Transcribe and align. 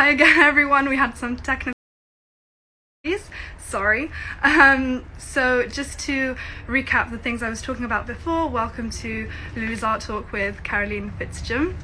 hi 0.00 0.08
again, 0.08 0.38
everyone. 0.50 0.88
We 0.88 0.96
had 0.96 1.18
some 1.18 1.36
technical 1.36 1.74
issues. 3.04 3.28
sorry. 3.58 4.10
Um, 4.42 5.04
so 5.18 5.66
just 5.66 5.98
to 6.06 6.36
recap 6.66 7.10
the 7.10 7.18
things 7.18 7.42
I 7.42 7.50
was 7.50 7.60
talking 7.60 7.84
about 7.84 8.06
before, 8.06 8.48
welcome 8.48 8.88
to 9.02 9.28
Lulu's 9.54 9.84
Art 9.84 10.00
Talk 10.00 10.32
with 10.32 10.62
Caroline 10.64 11.12
Fitzgerald. 11.18 11.74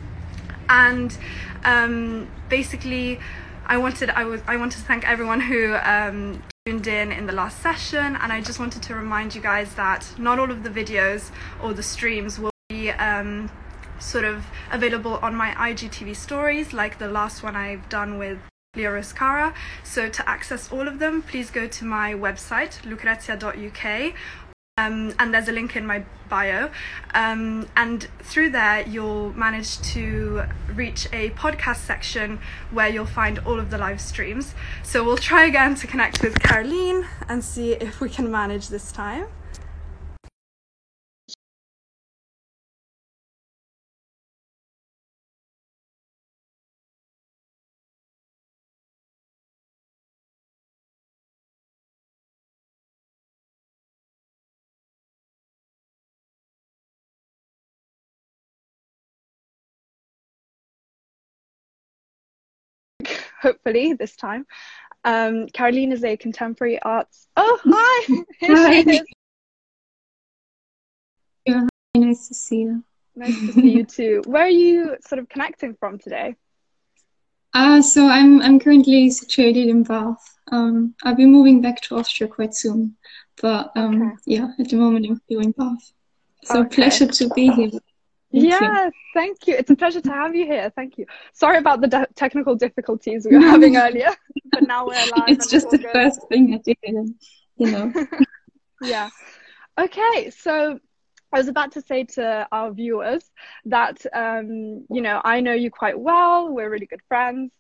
And 0.70 1.14
um, 1.62 2.30
basically, 2.48 3.20
I 3.66 3.76
wanted 3.76 4.08
I 4.08 4.24
was 4.24 4.40
I 4.46 4.56
wanted 4.56 4.78
to 4.78 4.84
thank 4.86 5.06
everyone 5.06 5.42
who 5.42 5.74
um, 5.74 6.42
tuned 6.64 6.86
in 6.86 7.12
in 7.12 7.26
the 7.26 7.34
last 7.34 7.60
session, 7.60 8.16
and 8.16 8.32
I 8.32 8.40
just 8.40 8.58
wanted 8.58 8.82
to 8.84 8.94
remind 8.94 9.34
you 9.34 9.42
guys 9.42 9.74
that 9.74 10.10
not 10.16 10.38
all 10.38 10.50
of 10.50 10.62
the 10.62 10.70
videos 10.70 11.30
or 11.62 11.74
the 11.74 11.82
streams 11.82 12.38
will 12.38 12.56
be 12.70 12.92
um, 12.92 13.50
sort 13.98 14.24
of 14.24 14.46
available 14.70 15.14
on 15.22 15.34
my 15.34 15.50
IGTV 15.52 16.14
stories, 16.16 16.72
like 16.72 16.98
the 16.98 17.08
last 17.08 17.42
one 17.42 17.56
I've 17.56 17.88
done 17.88 18.18
with 18.18 18.38
Leo 18.76 18.92
Roscara. 18.92 19.54
So 19.82 20.08
to 20.08 20.28
access 20.28 20.70
all 20.70 20.86
of 20.86 20.98
them, 20.98 21.22
please 21.22 21.50
go 21.50 21.66
to 21.66 21.84
my 21.84 22.12
website, 22.14 22.84
lucrezia.uk, 22.84 24.14
um, 24.78 25.14
and 25.18 25.32
there's 25.32 25.48
a 25.48 25.52
link 25.52 25.74
in 25.74 25.86
my 25.86 26.04
bio. 26.28 26.70
Um, 27.14 27.66
and 27.76 28.06
through 28.18 28.50
there, 28.50 28.86
you'll 28.86 29.32
manage 29.32 29.80
to 29.92 30.44
reach 30.74 31.06
a 31.12 31.30
podcast 31.30 31.78
section 31.86 32.40
where 32.70 32.88
you'll 32.88 33.06
find 33.06 33.38
all 33.40 33.58
of 33.58 33.70
the 33.70 33.78
live 33.78 34.02
streams. 34.02 34.54
So 34.82 35.02
we'll 35.02 35.16
try 35.16 35.46
again 35.46 35.76
to 35.76 35.86
connect 35.86 36.22
with 36.22 36.38
Caroline 36.40 37.06
and 37.26 37.42
see 37.42 37.72
if 37.72 38.00
we 38.00 38.10
can 38.10 38.30
manage 38.30 38.68
this 38.68 38.92
time. 38.92 39.28
Hopefully 63.46 63.92
this 63.92 64.16
time. 64.16 64.46
Um, 65.04 65.46
Caroline 65.46 65.92
is 65.92 66.02
a 66.02 66.16
contemporary 66.16 66.80
arts. 66.82 67.28
Oh, 67.36 67.58
hi! 67.64 68.24
hi. 68.42 69.00
Yeah, 71.44 71.66
nice 71.94 72.26
to 72.28 72.34
see 72.34 72.62
you. 72.62 72.84
Nice 73.14 73.38
to 73.38 73.52
see 73.52 73.70
you 73.70 73.84
too. 73.84 74.22
Where 74.26 74.42
are 74.42 74.58
you 74.64 74.96
sort 75.06 75.20
of 75.20 75.28
connecting 75.28 75.76
from 75.78 75.98
today? 75.98 76.34
Uh, 77.54 77.80
so 77.80 78.08
I'm 78.08 78.42
I'm 78.42 78.58
currently 78.58 79.08
situated 79.10 79.68
in 79.68 79.84
Bath. 79.84 80.24
Um, 80.50 80.94
I'll 81.04 81.14
be 81.14 81.24
moving 81.24 81.62
back 81.62 81.80
to 81.82 81.96
Austria 81.96 82.28
quite 82.28 82.54
soon, 82.54 82.96
but 83.40 83.70
um, 83.76 84.02
okay. 84.02 84.16
yeah, 84.26 84.48
at 84.58 84.68
the 84.68 84.76
moment 84.76 85.06
I'm 85.08 85.20
still 85.24 85.40
in 85.40 85.52
Bath. 85.52 85.92
So 86.42 86.60
okay. 86.60 86.74
pleasure 86.74 87.06
to 87.06 87.28
be 87.30 87.48
here. 87.52 87.70
Yeah, 88.30 88.90
thank 89.14 89.46
you. 89.46 89.54
It's 89.54 89.70
a 89.70 89.76
pleasure 89.76 90.00
to 90.00 90.10
have 90.10 90.34
you 90.34 90.46
here. 90.46 90.70
Thank 90.74 90.98
you. 90.98 91.06
Sorry 91.32 91.58
about 91.58 91.80
the 91.80 91.86
de- 91.88 92.08
technical 92.14 92.54
difficulties 92.54 93.26
we 93.28 93.36
were 93.38 93.46
having 93.46 93.76
earlier, 93.76 94.14
but 94.52 94.64
now 94.64 94.86
we're 94.86 94.94
live. 94.94 95.28
It's 95.28 95.50
just 95.50 95.70
the 95.70 95.78
good. 95.78 95.92
first 95.92 96.20
thing 96.28 96.54
I 96.54 96.58
did, 96.58 96.76
you 97.56 97.70
know. 97.70 97.92
yeah. 98.82 99.08
Okay, 99.78 100.30
so 100.30 100.78
I 101.32 101.38
was 101.38 101.48
about 101.48 101.72
to 101.72 101.82
say 101.82 102.04
to 102.04 102.48
our 102.50 102.72
viewers 102.72 103.30
that 103.66 104.04
um, 104.14 104.86
you 104.90 105.00
know 105.02 105.20
I 105.24 105.40
know 105.40 105.52
you 105.52 105.70
quite 105.70 105.98
well. 105.98 106.52
We're 106.52 106.70
really 106.70 106.86
good 106.86 107.02
friends, 107.08 107.52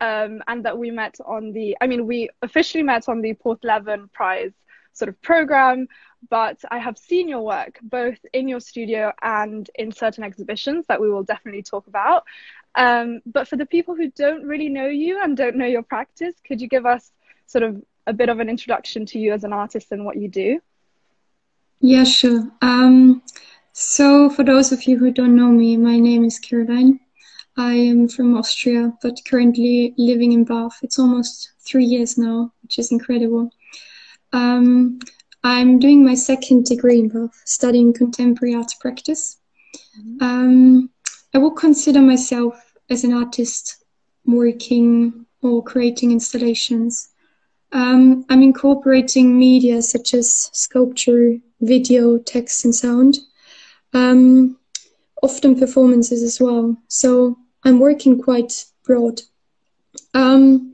um, 0.00 0.42
and 0.48 0.64
that 0.64 0.78
we 0.78 0.90
met 0.90 1.16
on 1.24 1.52
the. 1.52 1.76
I 1.80 1.86
mean, 1.86 2.06
we 2.06 2.30
officially 2.42 2.82
met 2.82 3.08
on 3.08 3.20
the 3.20 3.34
Porthleven 3.34 4.10
Prize 4.12 4.52
sort 4.94 5.08
of 5.08 5.20
program 5.20 5.88
but 6.30 6.58
I 6.70 6.78
have 6.78 6.98
seen 6.98 7.28
your 7.28 7.40
work 7.40 7.78
both 7.82 8.18
in 8.32 8.48
your 8.48 8.60
studio 8.60 9.12
and 9.22 9.68
in 9.74 9.92
certain 9.92 10.24
exhibitions 10.24 10.86
that 10.88 11.00
we 11.00 11.10
will 11.10 11.22
definitely 11.22 11.62
talk 11.62 11.86
about. 11.86 12.24
Um, 12.74 13.20
but 13.26 13.48
for 13.48 13.56
the 13.56 13.66
people 13.66 13.94
who 13.94 14.10
don't 14.10 14.44
really 14.44 14.68
know 14.68 14.86
you 14.86 15.22
and 15.22 15.36
don't 15.36 15.56
know 15.56 15.66
your 15.66 15.82
practice, 15.82 16.34
could 16.46 16.60
you 16.60 16.68
give 16.68 16.86
us 16.86 17.12
sort 17.46 17.62
of 17.62 17.82
a 18.06 18.12
bit 18.12 18.28
of 18.28 18.40
an 18.40 18.48
introduction 18.48 19.06
to 19.06 19.18
you 19.18 19.32
as 19.32 19.44
an 19.44 19.52
artist 19.52 19.92
and 19.92 20.04
what 20.04 20.16
you 20.16 20.28
do? 20.28 20.60
Yeah, 21.80 22.04
sure. 22.04 22.50
Um, 22.62 23.22
so, 23.72 24.30
for 24.30 24.44
those 24.44 24.72
of 24.72 24.84
you 24.84 24.98
who 24.98 25.10
don't 25.10 25.36
know 25.36 25.48
me, 25.48 25.76
my 25.76 25.98
name 25.98 26.24
is 26.24 26.38
Caroline. 26.38 27.00
I 27.56 27.74
am 27.74 28.08
from 28.08 28.36
Austria, 28.36 28.92
but 29.02 29.20
currently 29.28 29.94
living 29.96 30.32
in 30.32 30.44
Bath. 30.44 30.78
It's 30.82 30.98
almost 30.98 31.52
three 31.60 31.84
years 31.84 32.18
now, 32.18 32.52
which 32.62 32.78
is 32.78 32.90
incredible. 32.90 33.50
Um, 34.32 34.98
I'm 35.44 35.78
doing 35.78 36.02
my 36.02 36.14
second 36.14 36.64
degree 36.64 36.98
in 36.98 37.08
Bath, 37.08 37.42
studying 37.44 37.92
contemporary 37.92 38.54
art 38.54 38.72
practice. 38.80 39.36
Mm-hmm. 40.00 40.24
Um, 40.24 40.90
I 41.34 41.38
would 41.38 41.56
consider 41.56 42.00
myself 42.00 42.74
as 42.88 43.04
an 43.04 43.12
artist 43.12 43.84
working 44.24 45.26
or 45.42 45.62
creating 45.62 46.12
installations. 46.12 47.08
Um, 47.72 48.24
I'm 48.30 48.42
incorporating 48.42 49.38
media 49.38 49.82
such 49.82 50.14
as 50.14 50.48
sculpture, 50.54 51.36
video, 51.60 52.16
text, 52.18 52.64
and 52.64 52.74
sound, 52.74 53.18
um, 53.92 54.56
often 55.22 55.58
performances 55.58 56.22
as 56.22 56.40
well. 56.40 56.74
So 56.88 57.36
I'm 57.64 57.80
working 57.80 58.22
quite 58.22 58.64
broad. 58.82 59.20
Um, 60.14 60.72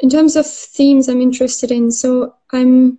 in 0.00 0.10
terms 0.10 0.36
of 0.36 0.46
themes 0.46 1.08
I'm 1.08 1.22
interested 1.22 1.70
in, 1.70 1.90
so 1.90 2.34
I'm 2.52 2.98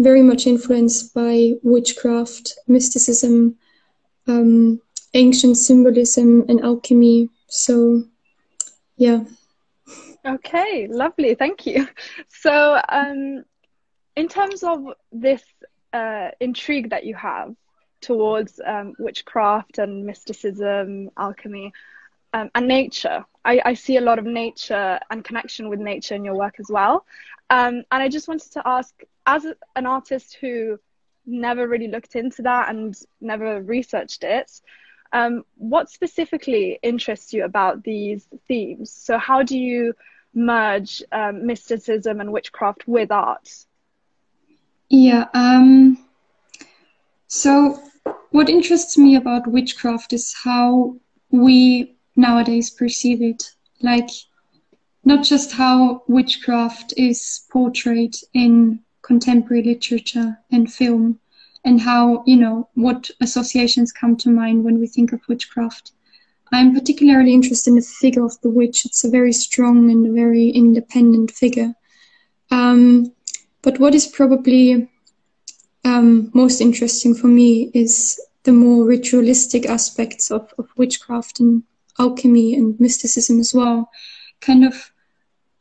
very 0.00 0.22
much 0.22 0.46
influenced 0.46 1.14
by 1.14 1.52
witchcraft, 1.62 2.54
mysticism, 2.66 3.56
um, 4.26 4.80
ancient 5.12 5.56
symbolism, 5.56 6.44
and 6.48 6.60
alchemy. 6.62 7.28
So, 7.48 8.04
yeah. 8.96 9.24
Okay, 10.26 10.88
lovely. 10.88 11.34
Thank 11.34 11.66
you. 11.66 11.86
So, 12.28 12.80
um, 12.88 13.44
in 14.16 14.28
terms 14.28 14.62
of 14.62 14.94
this 15.12 15.42
uh, 15.92 16.30
intrigue 16.40 16.88
that 16.90 17.04
you 17.04 17.14
have 17.14 17.54
towards 18.00 18.58
um, 18.64 18.94
witchcraft 18.98 19.76
and 19.76 20.06
mysticism, 20.06 21.10
alchemy, 21.18 21.74
um, 22.32 22.50
and 22.54 22.66
nature, 22.66 23.26
I, 23.44 23.60
I, 23.62 23.74
see 23.74 23.98
a 23.98 24.00
lot 24.00 24.18
of 24.18 24.24
nature 24.24 24.98
and 25.10 25.22
connection 25.22 25.68
with 25.68 25.80
nature 25.80 26.14
in 26.14 26.24
your 26.24 26.34
work 26.34 26.54
as 26.60 26.68
well. 26.70 27.04
Um, 27.50 27.82
and 27.90 28.02
I 28.02 28.08
just 28.08 28.28
wanted 28.28 28.52
to 28.52 28.62
ask 28.64 28.94
as 29.26 29.46
an 29.76 29.86
artist 29.86 30.36
who 30.40 30.78
never 31.26 31.68
really 31.68 31.88
looked 31.88 32.16
into 32.16 32.42
that 32.42 32.68
and 32.68 32.94
never 33.20 33.62
researched 33.62 34.24
it, 34.24 34.50
um, 35.12 35.44
what 35.56 35.90
specifically 35.90 36.78
interests 36.82 37.32
you 37.32 37.44
about 37.44 37.82
these 37.82 38.28
themes? 38.46 38.90
So, 38.90 39.18
how 39.18 39.42
do 39.42 39.58
you 39.58 39.94
merge 40.34 41.02
um, 41.12 41.46
mysticism 41.46 42.20
and 42.20 42.32
witchcraft 42.32 42.86
with 42.86 43.10
art? 43.10 43.66
Yeah. 44.88 45.26
Um, 45.34 45.98
so, 47.26 47.82
what 48.30 48.48
interests 48.48 48.96
me 48.96 49.16
about 49.16 49.46
witchcraft 49.46 50.12
is 50.12 50.34
how 50.44 50.96
we 51.30 51.96
nowadays 52.16 52.70
perceive 52.70 53.22
it. 53.22 53.50
Like, 53.82 54.10
not 55.04 55.24
just 55.24 55.52
how 55.52 56.02
witchcraft 56.06 56.94
is 56.96 57.42
portrayed 57.50 58.14
in 58.34 58.80
contemporary 59.10 59.64
literature 59.64 60.38
and 60.52 60.72
film 60.72 61.18
and 61.64 61.80
how, 61.80 62.22
you 62.26 62.36
know, 62.36 62.68
what 62.74 63.10
associations 63.20 63.90
come 63.90 64.14
to 64.16 64.30
mind 64.30 64.62
when 64.62 64.78
we 64.78 64.86
think 64.86 65.12
of 65.12 65.28
witchcraft. 65.28 65.90
I'm 66.52 66.72
particularly 66.72 67.34
interested 67.34 67.70
in 67.70 67.76
the 67.76 67.82
figure 67.82 68.24
of 68.24 68.40
the 68.40 68.50
witch. 68.50 68.84
It's 68.84 69.04
a 69.04 69.10
very 69.10 69.32
strong 69.32 69.90
and 69.90 70.06
a 70.06 70.12
very 70.12 70.48
independent 70.50 71.32
figure. 71.32 71.74
Um, 72.52 73.12
but 73.62 73.80
what 73.80 73.96
is 73.96 74.06
probably 74.06 74.88
um, 75.84 76.30
most 76.32 76.60
interesting 76.60 77.12
for 77.16 77.26
me 77.26 77.72
is 77.74 78.20
the 78.44 78.52
more 78.52 78.84
ritualistic 78.84 79.66
aspects 79.66 80.30
of, 80.30 80.54
of 80.56 80.68
witchcraft 80.76 81.40
and 81.40 81.64
alchemy 81.98 82.54
and 82.54 82.78
mysticism 82.78 83.40
as 83.40 83.52
well. 83.52 83.90
Kind 84.40 84.64
of 84.64 84.92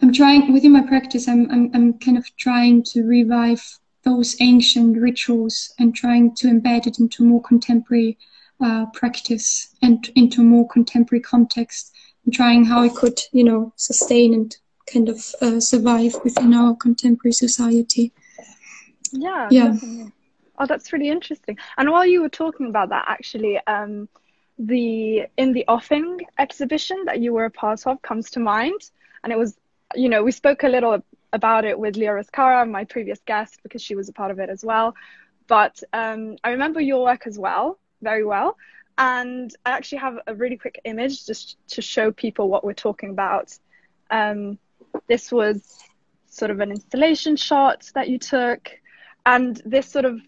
I'm 0.01 0.13
trying 0.13 0.53
within 0.53 0.71
my 0.71 0.81
practice. 0.81 1.27
I'm, 1.27 1.49
I'm 1.51 1.71
I'm 1.73 1.93
kind 1.99 2.17
of 2.17 2.25
trying 2.37 2.83
to 2.83 3.03
revive 3.03 3.61
those 4.03 4.35
ancient 4.39 4.97
rituals 4.97 5.73
and 5.77 5.93
trying 5.93 6.35
to 6.35 6.47
embed 6.47 6.87
it 6.87 6.99
into 6.99 7.23
more 7.23 7.41
contemporary 7.41 8.17
uh, 8.61 8.85
practice 8.93 9.75
and 9.81 10.09
into 10.15 10.41
more 10.41 10.67
contemporary 10.67 11.21
context 11.21 11.93
and 12.25 12.33
trying 12.33 12.65
how 12.65 12.83
it 12.83 12.95
could 12.95 13.19
you 13.33 13.43
know 13.43 13.73
sustain 13.75 14.33
and 14.33 14.57
kind 14.91 15.09
of 15.09 15.35
uh, 15.41 15.59
survive 15.59 16.15
within 16.23 16.53
our 16.53 16.75
contemporary 16.75 17.33
society. 17.33 18.11
Yeah. 19.11 19.47
Yeah. 19.51 19.71
Definitely. 19.71 20.11
Oh, 20.57 20.65
that's 20.65 20.91
really 20.91 21.09
interesting. 21.09 21.57
And 21.77 21.89
while 21.89 22.05
you 22.05 22.21
were 22.21 22.29
talking 22.29 22.67
about 22.67 22.89
that, 22.89 23.05
actually, 23.07 23.59
um, 23.65 24.09
the 24.57 25.25
in 25.37 25.53
the 25.53 25.63
offing 25.67 26.19
exhibition 26.37 27.05
that 27.05 27.21
you 27.21 27.31
were 27.31 27.45
a 27.45 27.49
part 27.49 27.87
of 27.87 28.01
comes 28.01 28.29
to 28.31 28.41
mind 28.41 28.81
and 29.23 29.31
it 29.31 29.39
was, 29.39 29.57
you 29.95 30.09
know, 30.09 30.23
we 30.23 30.31
spoke 30.31 30.63
a 30.63 30.69
little 30.69 31.03
about 31.33 31.65
it 31.65 31.77
with 31.77 31.95
Leah 31.95 32.11
Raskara, 32.11 32.69
my 32.69 32.85
previous 32.85 33.19
guest, 33.25 33.59
because 33.63 33.81
she 33.81 33.95
was 33.95 34.09
a 34.09 34.13
part 34.13 34.31
of 34.31 34.39
it 34.39 34.49
as 34.49 34.63
well. 34.63 34.95
But 35.47 35.81
um, 35.93 36.37
I 36.43 36.51
remember 36.51 36.79
your 36.79 37.03
work 37.03 37.25
as 37.25 37.37
well, 37.37 37.79
very 38.01 38.23
well. 38.23 38.57
And 38.97 39.53
I 39.65 39.71
actually 39.71 39.99
have 39.99 40.19
a 40.27 40.35
really 40.35 40.57
quick 40.57 40.81
image 40.83 41.25
just 41.25 41.57
to 41.69 41.81
show 41.81 42.11
people 42.11 42.49
what 42.49 42.63
we're 42.63 42.73
talking 42.73 43.09
about. 43.11 43.57
Um, 44.11 44.59
this 45.07 45.31
was 45.31 45.79
sort 46.27 46.51
of 46.51 46.59
an 46.59 46.71
installation 46.71 47.35
shot 47.35 47.89
that 47.95 48.09
you 48.09 48.19
took. 48.19 48.69
And 49.25 49.61
this 49.65 49.89
sort 49.89 50.05
of 50.05 50.19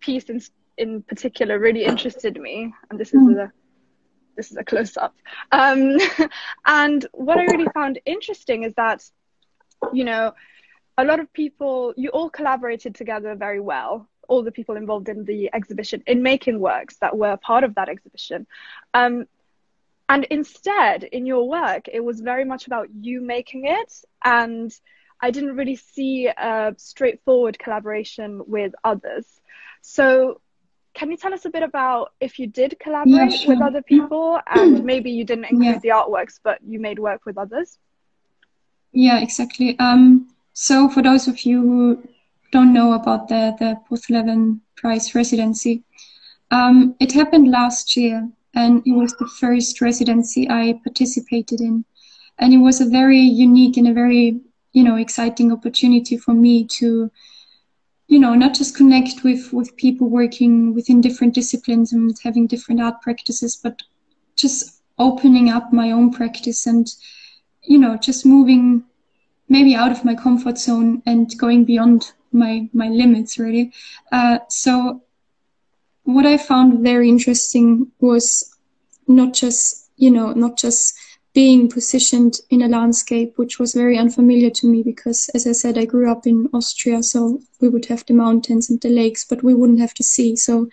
piece 0.00 0.24
in, 0.24 0.40
in 0.76 1.02
particular 1.02 1.58
really 1.58 1.84
interested 1.84 2.38
me. 2.38 2.72
And 2.90 3.00
this 3.00 3.14
is 3.14 3.28
a 3.36 3.52
this 4.40 4.50
is 4.50 4.56
a 4.56 4.64
close 4.64 4.96
up. 4.96 5.14
Um, 5.52 5.98
and 6.66 7.06
what 7.12 7.36
I 7.36 7.44
really 7.44 7.68
found 7.74 8.00
interesting 8.06 8.62
is 8.62 8.72
that, 8.74 9.04
you 9.92 10.04
know, 10.04 10.32
a 10.96 11.04
lot 11.04 11.20
of 11.20 11.30
people, 11.32 11.92
you 11.96 12.08
all 12.08 12.30
collaborated 12.30 12.94
together 12.94 13.34
very 13.34 13.60
well 13.60 14.08
all 14.28 14.44
the 14.44 14.52
people 14.52 14.76
involved 14.76 15.08
in 15.08 15.24
the 15.24 15.50
exhibition 15.52 16.02
in 16.06 16.22
making 16.22 16.60
works 16.60 16.96
that 16.98 17.16
were 17.18 17.36
part 17.36 17.64
of 17.64 17.74
that 17.74 17.88
exhibition. 17.88 18.46
Um, 18.94 19.26
and 20.08 20.24
instead, 20.24 21.02
in 21.02 21.26
your 21.26 21.48
work, 21.48 21.88
it 21.92 22.02
was 22.02 22.20
very 22.20 22.44
much 22.44 22.66
about 22.66 22.88
you 22.94 23.20
making 23.20 23.66
it. 23.66 23.92
And 24.24 24.72
I 25.20 25.32
didn't 25.32 25.56
really 25.56 25.76
see 25.76 26.28
a 26.28 26.74
straightforward 26.78 27.58
collaboration 27.58 28.42
with 28.46 28.72
others. 28.84 29.26
So, 29.82 30.40
can 30.94 31.10
you 31.10 31.16
tell 31.16 31.32
us 31.32 31.44
a 31.44 31.50
bit 31.50 31.62
about 31.62 32.12
if 32.20 32.38
you 32.38 32.46
did 32.46 32.78
collaborate 32.80 33.30
yeah, 33.30 33.36
sure. 33.36 33.54
with 33.54 33.62
other 33.62 33.82
people 33.82 34.40
and 34.46 34.84
maybe 34.84 35.10
you 35.10 35.24
didn't 35.24 35.44
include 35.44 35.64
yeah. 35.64 35.78
the 35.78 35.88
artworks, 35.88 36.40
but 36.42 36.58
you 36.66 36.78
made 36.78 36.98
work 36.98 37.26
with 37.26 37.38
others? 37.38 37.78
Yeah, 38.92 39.20
exactly. 39.20 39.78
Um, 39.78 40.28
so, 40.52 40.88
for 40.88 41.02
those 41.02 41.28
of 41.28 41.42
you 41.42 41.60
who 41.62 42.02
don't 42.50 42.72
know 42.72 42.92
about 42.94 43.28
the, 43.28 43.54
the 43.58 43.76
Porthleven 43.88 44.60
Prize 44.76 45.14
residency. 45.14 45.82
Um, 46.50 46.96
it 47.00 47.12
happened 47.12 47.50
last 47.50 47.96
year, 47.96 48.28
and 48.54 48.82
it 48.86 48.92
was 48.92 49.14
the 49.14 49.28
first 49.38 49.80
residency 49.80 50.48
I 50.50 50.80
participated 50.82 51.60
in. 51.60 51.84
And 52.38 52.52
it 52.52 52.58
was 52.58 52.80
a 52.80 52.88
very 52.88 53.20
unique 53.20 53.76
and 53.76 53.88
a 53.88 53.92
very, 53.92 54.40
you 54.72 54.82
know, 54.82 54.96
exciting 54.96 55.52
opportunity 55.52 56.16
for 56.16 56.32
me 56.32 56.64
to, 56.78 57.10
you 58.10 58.18
know, 58.18 58.34
not 58.34 58.54
just 58.54 58.76
connect 58.76 59.22
with, 59.22 59.52
with 59.52 59.76
people 59.76 60.08
working 60.08 60.74
within 60.74 61.00
different 61.00 61.32
disciplines 61.32 61.92
and 61.92 62.12
having 62.24 62.48
different 62.48 62.80
art 62.80 63.00
practices, 63.02 63.54
but 63.54 63.80
just 64.34 64.82
opening 64.98 65.48
up 65.48 65.72
my 65.72 65.92
own 65.92 66.10
practice 66.10 66.66
and, 66.66 66.88
you 67.62 67.78
know, 67.78 67.96
just 67.96 68.26
moving 68.26 68.82
maybe 69.48 69.76
out 69.76 69.92
of 69.92 70.04
my 70.04 70.16
comfort 70.16 70.58
zone 70.58 71.00
and 71.06 71.38
going 71.38 71.64
beyond 71.64 72.12
my 72.32 72.68
my 72.72 72.88
limits 72.88 73.38
really. 73.38 73.72
Uh, 74.10 74.38
so 74.48 75.02
what 76.02 76.26
I 76.26 76.36
found 76.36 76.80
very 76.80 77.08
interesting 77.08 77.92
was 78.00 78.56
not 79.06 79.34
just 79.34 79.88
you 79.96 80.10
know 80.10 80.32
not 80.32 80.58
just 80.58 80.94
being 81.40 81.70
positioned 81.70 82.34
in 82.50 82.60
a 82.60 82.68
landscape 82.68 83.32
which 83.36 83.58
was 83.58 83.72
very 83.72 83.96
unfamiliar 83.96 84.50
to 84.50 84.66
me 84.66 84.82
because 84.82 85.30
as 85.34 85.46
I 85.46 85.52
said 85.52 85.78
I 85.78 85.86
grew 85.92 86.06
up 86.12 86.26
in 86.26 86.38
Austria 86.52 87.02
so 87.02 87.40
we 87.62 87.68
would 87.70 87.86
have 87.86 88.04
the 88.04 88.20
mountains 88.24 88.68
and 88.68 88.78
the 88.82 88.90
lakes 88.90 89.24
but 89.30 89.42
we 89.42 89.54
wouldn't 89.54 89.80
have 89.80 89.94
the 89.96 90.04
sea 90.04 90.36
so 90.36 90.68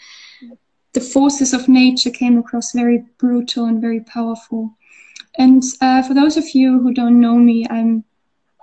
the 0.91 0.99
forces 1.15 1.53
of 1.53 1.69
nature 1.69 2.13
came 2.21 2.37
across 2.37 2.73
very 2.73 2.99
brutal 3.17 3.63
and 3.63 3.79
very 3.87 4.01
powerful 4.01 4.61
and 5.37 5.63
uh, 5.79 6.01
for 6.03 6.13
those 6.13 6.35
of 6.35 6.53
you 6.53 6.81
who 6.81 6.91
don't 6.93 7.21
know 7.25 7.37
me 7.49 7.65
I'm 7.69 8.03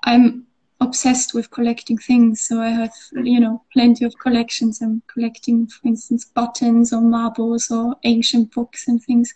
I'm 0.02 0.44
obsessed 0.80 1.32
with 1.32 1.50
collecting 1.50 1.96
things. 1.96 2.46
So 2.46 2.60
I 2.60 2.68
have, 2.68 2.92
you 3.32 3.40
know, 3.40 3.62
plenty 3.72 4.04
of 4.04 4.18
collections. 4.18 4.82
I'm 4.82 5.00
collecting, 5.06 5.66
for 5.66 5.88
instance, 5.88 6.26
buttons 6.26 6.92
or 6.92 7.00
marbles 7.00 7.70
or 7.70 7.96
ancient 8.04 8.52
books 8.52 8.86
and 8.88 9.02
things. 9.02 9.32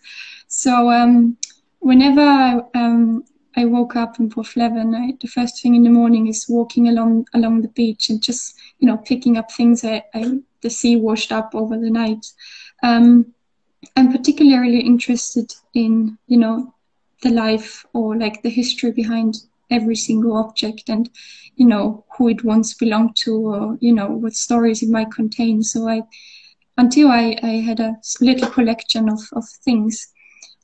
So 0.47 0.91
um, 0.91 1.37
whenever 1.79 2.21
I, 2.21 2.61
um, 2.75 3.23
I 3.55 3.65
woke 3.65 3.95
up 3.95 4.19
in 4.19 4.29
Porthleven, 4.29 4.95
I, 4.95 5.17
the 5.19 5.27
first 5.27 5.61
thing 5.61 5.75
in 5.75 5.83
the 5.83 5.89
morning 5.89 6.27
is 6.27 6.47
walking 6.47 6.87
along 6.87 7.27
along 7.33 7.61
the 7.61 7.69
beach 7.69 8.09
and 8.09 8.21
just, 8.21 8.55
you 8.79 8.87
know, 8.87 8.97
picking 8.97 9.37
up 9.37 9.51
things 9.51 9.83
I, 9.83 10.03
the 10.61 10.69
sea 10.69 10.95
washed 10.95 11.31
up 11.31 11.55
over 11.55 11.77
the 11.77 11.89
night. 11.89 12.25
Um, 12.83 13.33
I'm 13.95 14.11
particularly 14.11 14.81
interested 14.81 15.53
in, 15.73 16.17
you 16.27 16.37
know, 16.37 16.73
the 17.21 17.29
life 17.29 17.85
or 17.93 18.15
like 18.17 18.41
the 18.41 18.49
history 18.49 18.91
behind 18.91 19.35
every 19.69 19.95
single 19.95 20.35
object 20.37 20.89
and 20.89 21.09
you 21.55 21.65
know 21.65 22.03
who 22.17 22.27
it 22.29 22.43
once 22.43 22.73
belonged 22.73 23.15
to 23.15 23.35
or 23.35 23.77
you 23.81 23.93
know 23.93 24.07
what 24.07 24.33
stories 24.33 24.81
it 24.81 24.89
might 24.89 25.11
contain 25.11 25.61
so 25.61 25.87
i 25.87 26.01
until 26.77 27.09
i, 27.09 27.37
I 27.43 27.61
had 27.61 27.79
a 27.79 27.95
little 28.19 28.49
collection 28.49 29.09
of, 29.09 29.19
of 29.33 29.47
things 29.63 30.07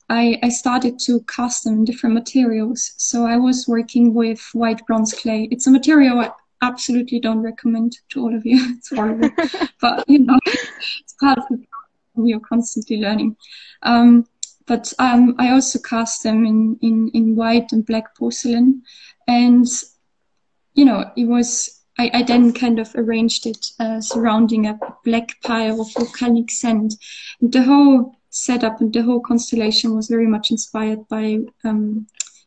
I, 0.08 0.38
I 0.42 0.48
started 0.50 0.98
to 1.00 1.20
cast 1.22 1.64
them 1.64 1.74
in 1.74 1.84
different 1.84 2.14
materials. 2.14 2.92
So 2.96 3.26
i 3.26 3.36
was 3.36 3.66
working 3.66 4.14
with 4.14 4.40
white 4.52 4.86
bronze 4.86 5.12
clay. 5.12 5.48
It's 5.50 5.66
a 5.66 5.70
material 5.70 6.20
i 6.20 6.30
absolutely 6.62 7.20
don't 7.20 7.42
recommend 7.42 7.98
to 8.10 8.22
all 8.22 8.34
of 8.34 8.46
you. 8.46 8.58
It's 8.76 8.90
horrible. 8.94 9.30
But 9.80 10.08
you 10.08 10.20
know 10.20 10.38
it's 10.46 11.14
part 11.20 11.38
of 11.38 11.44
the 11.50 11.62
We 12.14 12.32
are 12.34 12.40
constantly 12.40 12.98
learning. 12.98 13.36
Um, 13.82 14.26
but 14.66 14.92
um, 14.98 15.34
I 15.38 15.50
also 15.50 15.78
cast 15.78 16.22
them 16.22 16.44
in, 16.44 16.78
in, 16.82 17.10
in 17.14 17.36
white 17.36 17.72
and 17.72 17.86
black 17.86 18.16
porcelain. 18.16 18.82
And, 19.28 19.66
you 20.74 20.84
know, 20.84 21.10
it 21.16 21.24
was, 21.24 21.82
I, 21.98 22.10
I 22.12 22.22
then 22.24 22.52
kind 22.52 22.80
of 22.80 22.92
arranged 22.96 23.46
it 23.46 23.64
uh, 23.78 24.00
surrounding 24.00 24.66
a 24.66 24.78
black 25.04 25.40
pile 25.42 25.80
of 25.80 25.92
volcanic 25.92 26.50
sand. 26.50 26.96
And 27.40 27.52
the 27.52 27.62
whole 27.62 28.18
setup 28.36 28.80
and 28.80 28.92
the 28.92 29.02
whole 29.02 29.20
constellation 29.20 29.94
was 29.94 30.08
very 30.08 30.26
much 30.26 30.50
inspired 30.50 31.06
by, 31.08 31.38
um, 31.64 32.06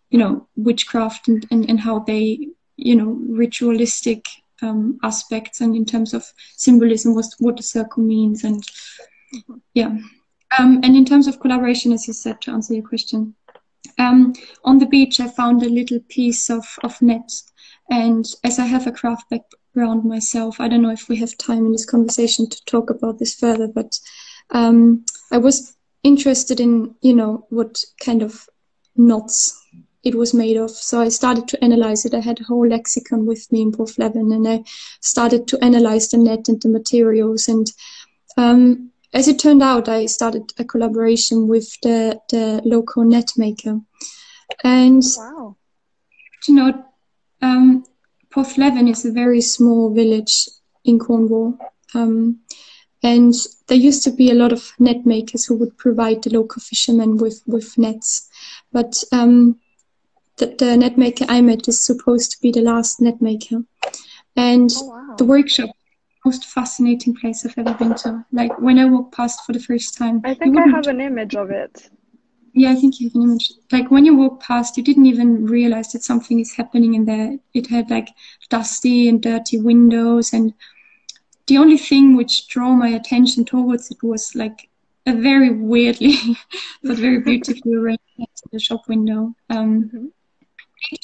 you 0.09 0.19
know, 0.19 0.47
witchcraft 0.55 1.27
and, 1.27 1.45
and, 1.51 1.69
and 1.69 1.79
how 1.79 1.99
they, 1.99 2.47
you 2.77 2.95
know, 2.95 3.17
ritualistic 3.27 4.25
um, 4.61 4.99
aspects 5.03 5.61
and 5.61 5.75
in 5.75 5.85
terms 5.85 6.13
of 6.13 6.25
symbolism, 6.55 7.15
was 7.15 7.35
what 7.39 7.57
the 7.57 7.63
circle 7.63 8.03
means. 8.03 8.43
And 8.43 8.63
yeah. 9.73 9.97
Um, 10.57 10.79
and 10.83 10.95
in 10.95 11.05
terms 11.05 11.27
of 11.27 11.39
collaboration, 11.39 11.91
as 11.91 12.07
you 12.07 12.13
said, 12.13 12.41
to 12.41 12.51
answer 12.51 12.73
your 12.73 12.87
question, 12.87 13.35
um, 13.97 14.33
on 14.63 14.79
the 14.79 14.85
beach, 14.85 15.19
I 15.19 15.27
found 15.27 15.63
a 15.63 15.69
little 15.69 15.99
piece 16.09 16.49
of, 16.49 16.65
of 16.83 17.01
net. 17.01 17.31
And 17.89 18.25
as 18.43 18.59
I 18.59 18.65
have 18.65 18.87
a 18.87 18.91
craft 18.91 19.29
background 19.29 20.05
myself, 20.05 20.59
I 20.59 20.67
don't 20.67 20.81
know 20.81 20.91
if 20.91 21.09
we 21.09 21.17
have 21.17 21.37
time 21.37 21.65
in 21.65 21.71
this 21.71 21.85
conversation 21.85 22.47
to 22.49 22.65
talk 22.65 22.89
about 22.89 23.19
this 23.19 23.35
further, 23.35 23.67
but 23.67 23.99
um, 24.51 25.05
I 25.31 25.37
was 25.37 25.75
interested 26.03 26.59
in, 26.59 26.95
you 27.01 27.13
know, 27.13 27.45
what 27.49 27.83
kind 28.03 28.21
of 28.21 28.47
knots 28.95 29.55
it 30.03 30.15
was 30.15 30.33
made 30.33 30.57
of. 30.57 30.71
So 30.71 31.01
I 31.01 31.09
started 31.09 31.47
to 31.49 31.63
analyze 31.63 32.05
it. 32.05 32.13
I 32.13 32.19
had 32.19 32.39
a 32.39 32.45
whole 32.45 32.67
lexicon 32.67 33.25
with 33.25 33.51
me 33.51 33.61
in 33.61 33.71
Porthleven, 33.71 34.33
and 34.33 34.47
I 34.47 34.63
started 35.01 35.47
to 35.49 35.63
analyze 35.63 36.09
the 36.09 36.17
net 36.17 36.47
and 36.47 36.61
the 36.61 36.69
materials. 36.69 37.47
And 37.47 37.71
um, 38.37 38.91
as 39.13 39.27
it 39.27 39.39
turned 39.39 39.61
out, 39.61 39.89
I 39.89 40.05
started 40.05 40.53
a 40.57 40.63
collaboration 40.63 41.47
with 41.47 41.69
the, 41.81 42.19
the 42.29 42.61
local 42.63 43.03
net 43.03 43.31
maker. 43.35 43.81
And, 44.63 45.03
wow. 45.17 45.57
you 46.47 46.55
know, 46.55 46.85
um, 47.41 47.83
Porthleven 48.29 48.89
is 48.89 49.05
a 49.05 49.11
very 49.11 49.41
small 49.41 49.93
village 49.93 50.47
in 50.85 50.99
Cornwall. 50.99 51.57
Um, 51.93 52.39
and 53.01 53.33
there 53.67 53.77
used 53.77 54.03
to 54.03 54.11
be 54.11 54.29
a 54.29 54.35
lot 54.35 54.51
of 54.51 54.71
net 54.79 55.05
makers 55.05 55.45
who 55.45 55.55
would 55.55 55.77
provide 55.77 56.23
the 56.23 56.29
local 56.31 56.61
fishermen 56.61 57.17
with, 57.17 57.41
with 57.47 57.77
nets. 57.77 58.29
But 58.71 59.03
um, 59.11 59.59
the, 60.37 60.47
the 60.57 60.77
net 60.77 60.97
maker 60.97 61.25
I 61.29 61.41
met 61.41 61.67
is 61.67 61.85
supposed 61.85 62.31
to 62.31 62.41
be 62.41 62.51
the 62.51 62.61
last 62.61 62.99
net 62.99 63.21
maker. 63.21 63.63
And 64.35 64.69
oh, 64.75 64.85
wow. 64.85 65.15
the 65.17 65.25
workshop 65.25 65.69
most 66.25 66.45
fascinating 66.45 67.15
place 67.15 67.45
I've 67.45 67.57
ever 67.57 67.73
been 67.73 67.95
to. 67.95 68.25
Like 68.31 68.59
when 68.59 68.77
I 68.77 68.85
walked 68.85 69.15
past 69.15 69.45
for 69.45 69.53
the 69.53 69.59
first 69.59 69.97
time. 69.97 70.21
I 70.23 70.33
think 70.33 70.57
I 70.57 70.67
have 70.67 70.87
an 70.87 71.01
image 71.01 71.35
of 71.35 71.49
it. 71.49 71.89
Yeah, 72.53 72.71
I 72.71 72.75
think 72.75 72.99
you 72.99 73.07
have 73.07 73.15
an 73.15 73.23
image. 73.23 73.53
Like 73.71 73.89
when 73.89 74.05
you 74.05 74.15
walk 74.15 74.41
past, 74.41 74.75
you 74.77 74.83
didn't 74.83 75.05
even 75.05 75.45
realize 75.45 75.91
that 75.93 76.03
something 76.03 76.39
is 76.39 76.53
happening 76.53 76.93
in 76.93 77.05
there. 77.05 77.37
It 77.53 77.67
had 77.67 77.89
like 77.89 78.09
dusty 78.49 79.07
and 79.07 79.21
dirty 79.21 79.59
windows, 79.59 80.33
and 80.33 80.53
the 81.49 81.57
only 81.57 81.77
thing 81.77 82.15
which 82.15 82.47
drew 82.47 82.73
my 82.75 82.89
attention 82.89 83.43
towards 83.43 83.91
it 83.91 84.01
was 84.01 84.33
like 84.35 84.69
a 85.05 85.13
very 85.13 85.49
weirdly 85.49 86.15
but 86.83 86.97
very 86.97 87.19
beautifully 87.19 87.75
arranged 87.75 88.01
the 88.51 88.59
shop 88.59 88.87
window. 88.87 89.35
Um, 89.49 89.83
mm-hmm 89.83 90.05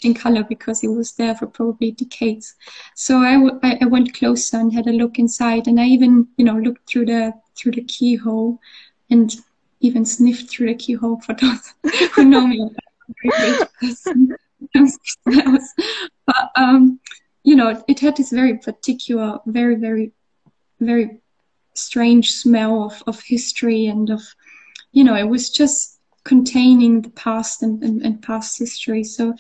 in 0.04 0.14
color 0.14 0.44
because 0.44 0.84
it 0.84 0.88
was 0.88 1.14
there 1.14 1.36
for 1.36 1.48
probably 1.48 1.92
decades. 1.92 2.56
So 2.96 3.20
I, 3.20 3.34
w- 3.34 3.60
I 3.62 3.86
went 3.86 4.14
closer 4.14 4.58
and 4.58 4.74
had 4.74 4.88
a 4.88 4.92
look 4.92 5.20
inside, 5.20 5.68
and 5.68 5.80
I 5.80 5.86
even 5.86 6.28
you 6.38 6.46
know 6.46 6.58
looked 6.58 6.90
through 6.90 7.08
the 7.08 7.34
through 7.56 7.74
the 7.74 7.84
keyhole, 7.84 8.60
and 9.10 9.36
even 9.82 10.06
sniffed 10.06 10.50
through 10.50 10.68
the 10.68 10.76
keyhole 10.76 11.20
for 11.22 11.34
those 11.34 11.74
who 12.16 12.26
know 12.26 12.48
me. 12.48 12.70
but 16.26 16.52
um, 16.56 17.00
you 17.44 17.56
know, 17.56 17.84
it 17.88 18.00
had 18.00 18.18
this 18.18 18.32
very 18.32 18.58
particular, 18.58 19.40
very, 19.46 19.76
very, 19.76 20.12
very 20.86 21.22
strange 21.74 22.34
smell 22.34 22.84
of, 22.86 23.04
of 23.08 23.22
history 23.22 23.88
and 23.88 24.10
of, 24.10 24.22
you 24.92 25.04
know, 25.04 25.16
it 25.16 25.28
was 25.28 25.50
just 25.50 26.00
containing 26.24 27.02
the 27.02 27.10
past 27.12 27.64
and, 27.64 27.84
and, 27.84 28.02
and 28.02 28.22
past 28.22 28.58
history. 28.58 29.04
So 29.04 29.36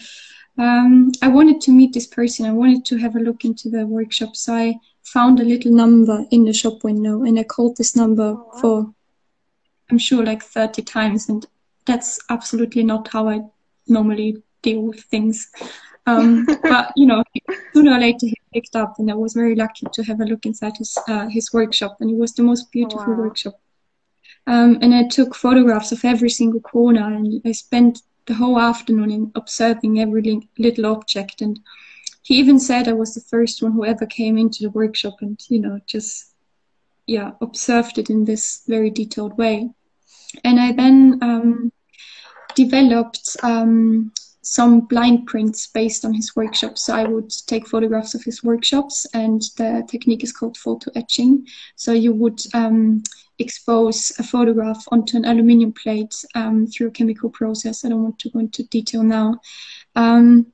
um, 0.57 1.11
I 1.21 1.27
wanted 1.27 1.61
to 1.61 1.71
meet 1.71 1.93
this 1.93 2.07
person. 2.07 2.45
I 2.45 2.51
wanted 2.51 2.85
to 2.85 2.97
have 2.97 3.15
a 3.15 3.19
look 3.19 3.43
into 3.43 3.69
the 3.69 3.85
workshop. 3.85 4.35
So 4.35 4.53
I 4.53 4.79
found 5.03 5.39
a 5.39 5.45
little 5.45 5.71
number 5.71 6.25
in 6.31 6.45
the 6.45 6.53
shop 6.53 6.83
window 6.83 7.23
and 7.23 7.39
I 7.39 7.43
called 7.43 7.77
this 7.77 7.95
number 7.95 8.35
oh, 8.37 8.59
for, 8.59 8.93
I'm 9.89 9.97
sure, 9.97 10.23
like 10.23 10.43
30 10.43 10.81
times. 10.83 11.29
And 11.29 11.45
that's 11.85 12.19
absolutely 12.29 12.83
not 12.83 13.07
how 13.09 13.29
I 13.29 13.41
normally 13.87 14.43
deal 14.61 14.81
with 14.81 15.01
things. 15.03 15.49
Um, 16.05 16.45
but 16.63 16.91
you 16.95 17.05
know, 17.05 17.23
sooner 17.73 17.93
or 17.93 17.99
later 17.99 18.27
he 18.27 18.37
picked 18.53 18.75
up, 18.75 18.95
and 18.99 19.09
I 19.09 19.15
was 19.15 19.33
very 19.33 19.55
lucky 19.55 19.87
to 19.91 20.03
have 20.03 20.21
a 20.21 20.25
look 20.25 20.45
inside 20.45 20.77
his 20.77 20.97
uh, 21.07 21.27
his 21.27 21.53
workshop, 21.53 21.97
and 21.99 22.09
it 22.09 22.17
was 22.17 22.33
the 22.33 22.43
most 22.43 22.71
beautiful 22.71 23.13
wow. 23.13 23.19
workshop. 23.19 23.59
Um, 24.47 24.77
and 24.81 24.93
I 24.93 25.07
took 25.07 25.35
photographs 25.35 25.91
of 25.91 26.05
every 26.05 26.29
single 26.29 26.61
corner, 26.61 27.13
and 27.13 27.41
I 27.45 27.51
spent 27.51 28.01
the 28.25 28.35
whole 28.35 28.59
afternoon 28.59 29.11
in 29.11 29.31
observing 29.35 29.99
every 29.99 30.47
little 30.57 30.85
object. 30.87 31.41
And 31.41 31.59
he 32.21 32.35
even 32.35 32.59
said 32.59 32.87
I 32.87 32.93
was 32.93 33.13
the 33.13 33.21
first 33.21 33.61
one 33.61 33.71
who 33.71 33.85
ever 33.85 34.05
came 34.05 34.37
into 34.37 34.63
the 34.63 34.69
workshop, 34.69 35.15
and 35.21 35.39
you 35.49 35.59
know, 35.59 35.79
just 35.87 36.33
yeah, 37.07 37.31
observed 37.41 37.97
it 37.97 38.09
in 38.09 38.25
this 38.25 38.63
very 38.67 38.89
detailed 38.89 39.37
way. 39.37 39.69
And 40.43 40.59
I 40.59 40.71
then 40.73 41.19
um, 41.21 41.71
developed 42.55 43.37
um, 43.43 44.11
some 44.45 44.81
blind 44.81 45.25
prints 45.25 45.65
based 45.65 46.05
on 46.05 46.13
his 46.13 46.35
workshops. 46.35 46.83
So 46.83 46.93
I 46.93 47.05
would 47.05 47.31
take 47.47 47.67
photographs 47.67 48.13
of 48.13 48.23
his 48.23 48.43
workshops, 48.43 49.07
and 49.11 49.41
the 49.57 49.83
technique 49.89 50.23
is 50.23 50.31
called 50.31 50.55
photo 50.55 50.91
etching. 50.95 51.47
So 51.75 51.93
you 51.93 52.13
would 52.13 52.41
um, 52.53 53.01
expose 53.39 54.13
a 54.19 54.23
photograph 54.23 54.85
onto 54.91 55.17
an 55.17 55.25
aluminium 55.25 55.73
plate 55.73 56.13
um, 56.35 56.67
through 56.67 56.89
a 56.89 56.91
chemical 56.91 57.29
process. 57.31 57.83
I 57.83 57.89
don't 57.89 58.03
want 58.03 58.19
to 58.19 58.29
go 58.29 58.39
into 58.39 58.63
detail 58.63 59.01
now. 59.01 59.41
Um, 59.95 60.53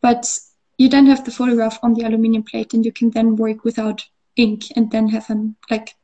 but 0.00 0.38
you 0.78 0.88
then 0.88 1.06
have 1.06 1.24
the 1.24 1.32
photograph 1.32 1.76
on 1.82 1.94
the 1.94 2.04
aluminium 2.04 2.44
plate, 2.44 2.72
and 2.72 2.84
you 2.84 2.92
can 2.92 3.10
then 3.10 3.34
work 3.34 3.64
without 3.64 4.04
ink 4.36 4.62
and 4.76 4.92
then 4.92 5.08
have 5.08 5.28
an, 5.28 5.56
like 5.70 5.94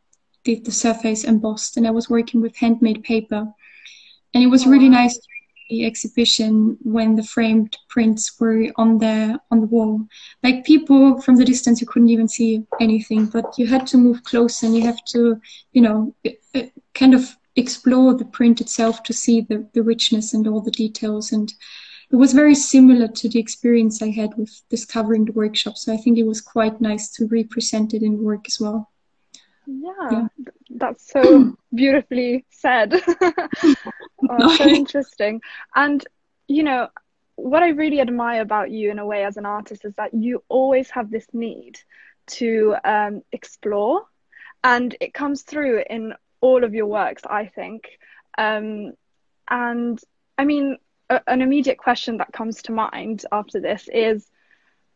the, 0.42 0.56
the 0.58 0.72
surface 0.72 1.22
embossed. 1.22 1.76
And 1.76 1.86
I 1.86 1.92
was 1.92 2.10
working 2.10 2.40
with 2.40 2.56
handmade 2.56 3.04
paper. 3.04 3.46
And 4.34 4.42
it 4.42 4.48
was 4.48 4.66
really 4.66 4.88
nice 4.88 5.18
exhibition 5.70 6.76
when 6.82 7.16
the 7.16 7.22
framed 7.22 7.76
prints 7.88 8.38
were 8.40 8.66
on 8.76 8.98
the 8.98 9.38
on 9.50 9.60
the 9.60 9.66
wall. 9.66 10.06
Like 10.42 10.64
people 10.64 11.20
from 11.20 11.36
the 11.36 11.44
distance, 11.44 11.80
you 11.80 11.86
couldn't 11.86 12.08
even 12.08 12.28
see 12.28 12.64
anything, 12.80 13.26
but 13.26 13.58
you 13.58 13.66
had 13.66 13.86
to 13.88 13.96
move 13.96 14.24
close 14.24 14.62
and 14.62 14.74
you 14.76 14.82
have 14.82 15.02
to, 15.12 15.40
you 15.72 15.82
know, 15.82 16.14
uh, 16.26 16.30
uh, 16.54 16.66
kind 16.94 17.14
of 17.14 17.36
explore 17.56 18.14
the 18.14 18.24
print 18.24 18.60
itself 18.60 19.02
to 19.04 19.12
see 19.12 19.40
the, 19.42 19.68
the 19.74 19.82
richness 19.82 20.34
and 20.34 20.46
all 20.46 20.60
the 20.60 20.70
details. 20.70 21.32
And 21.32 21.52
it 22.10 22.16
was 22.16 22.32
very 22.32 22.54
similar 22.54 23.08
to 23.08 23.28
the 23.28 23.38
experience 23.38 24.02
I 24.02 24.10
had 24.10 24.36
with 24.36 24.62
discovering 24.68 25.24
the 25.24 25.32
workshop. 25.32 25.76
So 25.76 25.92
I 25.92 25.96
think 25.96 26.18
it 26.18 26.26
was 26.26 26.40
quite 26.40 26.80
nice 26.80 27.10
to 27.12 27.26
represent 27.26 27.94
it 27.94 28.02
in 28.02 28.22
work 28.22 28.46
as 28.46 28.58
well. 28.60 28.90
Yeah, 29.66 29.90
yeah. 30.10 30.26
that's 30.70 31.12
so 31.12 31.56
beautifully 31.74 32.44
said. 32.50 32.94
oh, 34.28 34.56
so 34.56 34.66
interesting. 34.66 35.40
And, 35.74 36.04
you 36.48 36.62
know, 36.62 36.88
what 37.36 37.62
I 37.62 37.68
really 37.68 38.00
admire 38.00 38.42
about 38.42 38.70
you 38.70 38.90
in 38.90 38.98
a 38.98 39.06
way 39.06 39.24
as 39.24 39.36
an 39.36 39.46
artist 39.46 39.84
is 39.84 39.94
that 39.94 40.14
you 40.14 40.42
always 40.48 40.90
have 40.90 41.10
this 41.10 41.26
need 41.32 41.78
to 42.26 42.76
um, 42.84 43.22
explore, 43.32 44.02
and 44.62 44.94
it 45.00 45.14
comes 45.14 45.42
through 45.42 45.82
in 45.88 46.14
all 46.40 46.64
of 46.64 46.74
your 46.74 46.86
works, 46.86 47.22
I 47.28 47.46
think. 47.46 47.98
Um, 48.36 48.92
and 49.48 50.00
I 50.38 50.44
mean, 50.44 50.78
a, 51.08 51.20
an 51.26 51.42
immediate 51.42 51.78
question 51.78 52.18
that 52.18 52.32
comes 52.32 52.62
to 52.62 52.72
mind 52.72 53.24
after 53.32 53.60
this 53.60 53.88
is 53.92 54.26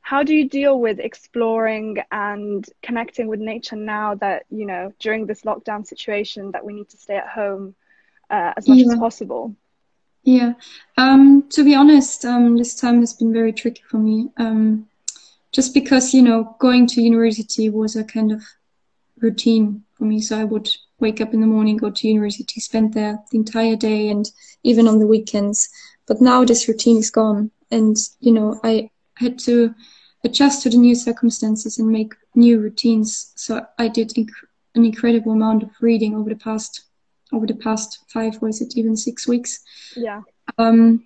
how 0.01 0.23
do 0.23 0.35
you 0.35 0.49
deal 0.49 0.79
with 0.79 0.99
exploring 1.01 1.97
and 2.13 2.65
connecting 2.83 3.27
with 3.27 3.41
nature 3.41 3.77
now 3.77 4.15
that 4.17 4.45
you 4.51 4.67
know 4.67 4.93
during 4.99 5.27
this 5.27 5.43
lockdown 5.43 5.87
situation 5.87 6.51
that 6.53 6.65
we 6.65 6.75
need 6.75 6.89
to 6.91 6.99
stay 6.99 7.17
at 7.17 7.29
home 7.29 7.75
uh, 8.31 8.53
as 8.57 8.69
much 8.69 8.79
yeah. 8.79 8.93
as 8.93 8.99
possible. 8.99 9.55
Yeah. 10.23 10.55
Um, 10.97 11.49
to 11.51 11.65
be 11.65 11.75
honest 11.75 12.25
um, 12.25 12.57
this 12.57 12.75
time 12.75 13.01
has 13.01 13.13
been 13.13 13.33
very 13.33 13.53
tricky 13.53 13.83
for 13.89 13.99
me. 13.99 14.31
Um, 14.39 14.89
just 15.53 15.73
because 15.73 16.13
you 16.13 16.23
know 16.23 16.57
going 16.59 16.87
to 16.89 17.03
university 17.03 17.69
was 17.69 17.95
a 17.95 18.05
kind 18.05 18.33
of 18.33 18.43
routine 19.19 19.85
for 19.95 20.05
me. 20.05 20.21
So 20.21 20.39
i 20.39 20.45
would 20.45 20.69
wake 21.01 21.21
up 21.21 21.35
in 21.35 21.41
the 21.41 21.47
morning 21.47 21.77
go 21.77 21.91
to 21.91 22.09
university 22.09 22.61
spend 22.61 22.95
there 22.95 23.19
the 23.31 23.39
entire 23.39 23.77
day 23.77 24.09
and 24.09 24.31
even 24.63 24.89
on 24.89 24.99
the 24.99 25.07
weekends. 25.07 25.69
But 26.07 26.21
now 26.21 26.45
this 26.45 26.69
routine 26.69 26.99
is 26.99 27.11
gone. 27.11 27.51
And 27.71 27.97
you 28.21 28.33
know 28.33 28.61
i 28.65 28.91
had 29.17 29.39
to 29.41 29.75
adjust 30.25 30.63
to 30.63 30.71
the 30.71 30.77
new 30.77 30.95
circumstances 30.95 31.79
and 31.79 31.89
make 31.89 32.15
new 32.35 32.59
routines. 32.59 33.33
So 33.37 33.67
I 33.79 33.89
did 33.89 34.11
inc- 34.11 34.31
an 34.75 34.85
incredible 34.85 35.33
amount 35.33 35.63
of 35.63 35.71
reading 35.81 36.15
over 36.17 36.31
the 36.31 36.37
past 36.37 36.85
over 37.35 37.47
the 37.47 37.55
past 37.55 38.05
five, 38.09 38.39
or 38.43 38.49
is 38.49 38.61
it 38.61 38.77
even 38.77 38.97
six 38.97 39.27
weeks? 39.27 39.61
Yeah. 39.97 40.23
Um, 40.59 41.05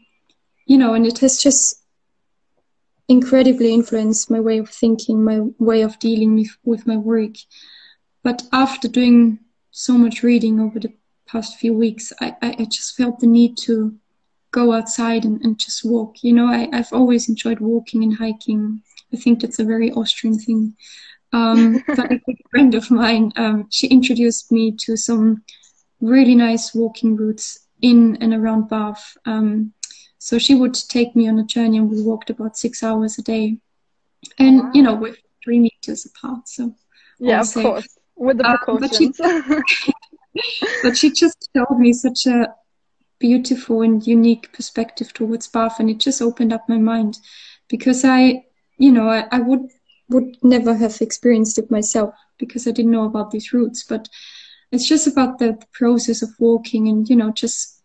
you 0.67 0.79
know, 0.79 0.95
and 0.95 1.07
it 1.07 1.19
has 1.19 1.43
just 1.43 1.83
incredibly 3.09 3.73
influenced 3.73 4.31
my 4.31 4.41
way 4.41 4.59
of 4.59 4.69
thinking, 4.69 5.25
my 5.25 5.41
way 5.59 5.83
of 5.83 5.99
dealing 5.99 6.35
with, 6.35 6.57
with 6.65 6.87
my 6.87 6.97
work. 6.97 7.35
But 8.23 8.43
after 8.53 8.87
doing 8.87 9.39
so 9.71 9.97
much 9.97 10.23
reading 10.23 10.61
over 10.61 10.79
the 10.79 10.93
past 11.27 11.59
few 11.59 11.73
weeks, 11.73 12.13
I, 12.21 12.37
I, 12.43 12.57
I 12.59 12.65
just 12.67 12.97
felt 12.97 13.21
the 13.21 13.27
need 13.27 13.57
to 13.59 13.97
go 14.51 14.73
outside 14.73 15.25
and, 15.25 15.41
and 15.43 15.59
just 15.59 15.85
walk. 15.85 16.23
You 16.23 16.35
know, 16.35 16.47
I, 16.47 16.69
I've 16.73 16.93
always 16.93 17.29
enjoyed 17.29 17.61
walking 17.61 18.03
and 18.03 18.17
hiking. 18.17 18.83
I 19.13 19.17
think 19.17 19.41
that's 19.41 19.59
a 19.59 19.65
very 19.65 19.91
Austrian 19.93 20.39
thing. 20.39 20.77
Um, 21.33 21.83
but 21.97 22.13
a 22.13 22.19
good 22.19 22.39
friend 22.51 22.75
of 22.75 22.91
mine, 22.91 23.33
um, 23.37 23.69
she 23.71 23.87
introduced 23.87 24.53
me 24.53 24.73
to 24.81 24.97
some 24.97 25.43
really 26.01 26.35
nice 26.35 26.75
walking 26.75 27.17
routes 27.17 27.67
in 27.83 28.17
and 28.21 28.33
around 28.35 28.69
Bath. 28.69 29.17
Um, 29.25 29.73
so 30.19 30.39
she 30.39 30.55
would 30.55 30.75
take 30.75 31.15
me 31.15 31.29
on 31.29 31.39
a 31.39 31.45
journey 31.45 31.79
and 31.79 31.91
we 31.91 32.03
walked 32.03 32.31
about 32.31 32.57
six 32.57 32.83
hours 32.83 33.19
a 33.19 33.23
day. 33.23 33.59
And, 34.39 34.61
wow. 34.61 34.71
you 34.75 34.83
know, 34.83 34.95
with 34.95 35.17
three 35.45 35.61
meters 35.61 36.07
apart. 36.07 36.49
So, 36.49 36.75
yeah, 37.19 37.41
of 37.41 37.53
course, 37.53 37.99
with 38.17 38.39
the 38.39 38.45
precautions. 38.45 39.21
Um, 39.21 39.47
but, 39.49 39.69
she, 39.69 40.67
but 40.83 40.97
she 40.97 41.11
just 41.13 41.49
showed 41.55 41.79
me 41.79 41.93
such 41.93 42.27
a 42.27 42.53
beautiful 43.19 43.83
and 43.83 44.05
unique 44.07 44.53
perspective 44.53 45.13
towards 45.13 45.47
Bath, 45.47 45.81
and 45.81 45.91
it 45.91 45.99
just 45.99 46.23
opened 46.23 46.53
up 46.53 46.69
my 46.69 46.79
mind 46.79 47.19
because 47.69 48.05
I, 48.05 48.45
you 48.77 48.93
know, 48.93 49.09
I, 49.09 49.27
I 49.31 49.41
would 49.41 49.69
would 50.09 50.37
never 50.43 50.75
have 50.75 51.01
experienced 51.01 51.59
it 51.59 51.71
myself 51.71 52.15
because 52.39 52.67
I 52.67 52.71
didn't 52.71 52.93
know 52.93 53.05
about 53.05 53.31
these 53.31 53.53
routes. 53.53 53.85
But 53.85 54.09
it's 54.71 54.87
just 54.87 55.07
about 55.07 55.39
the, 55.39 55.53
the 55.53 55.67
process 55.73 56.23
of 56.23 56.31
walking 56.39 56.89
and 56.89 57.09
you 57.09 57.17
know 57.17 57.33
just 57.33 57.79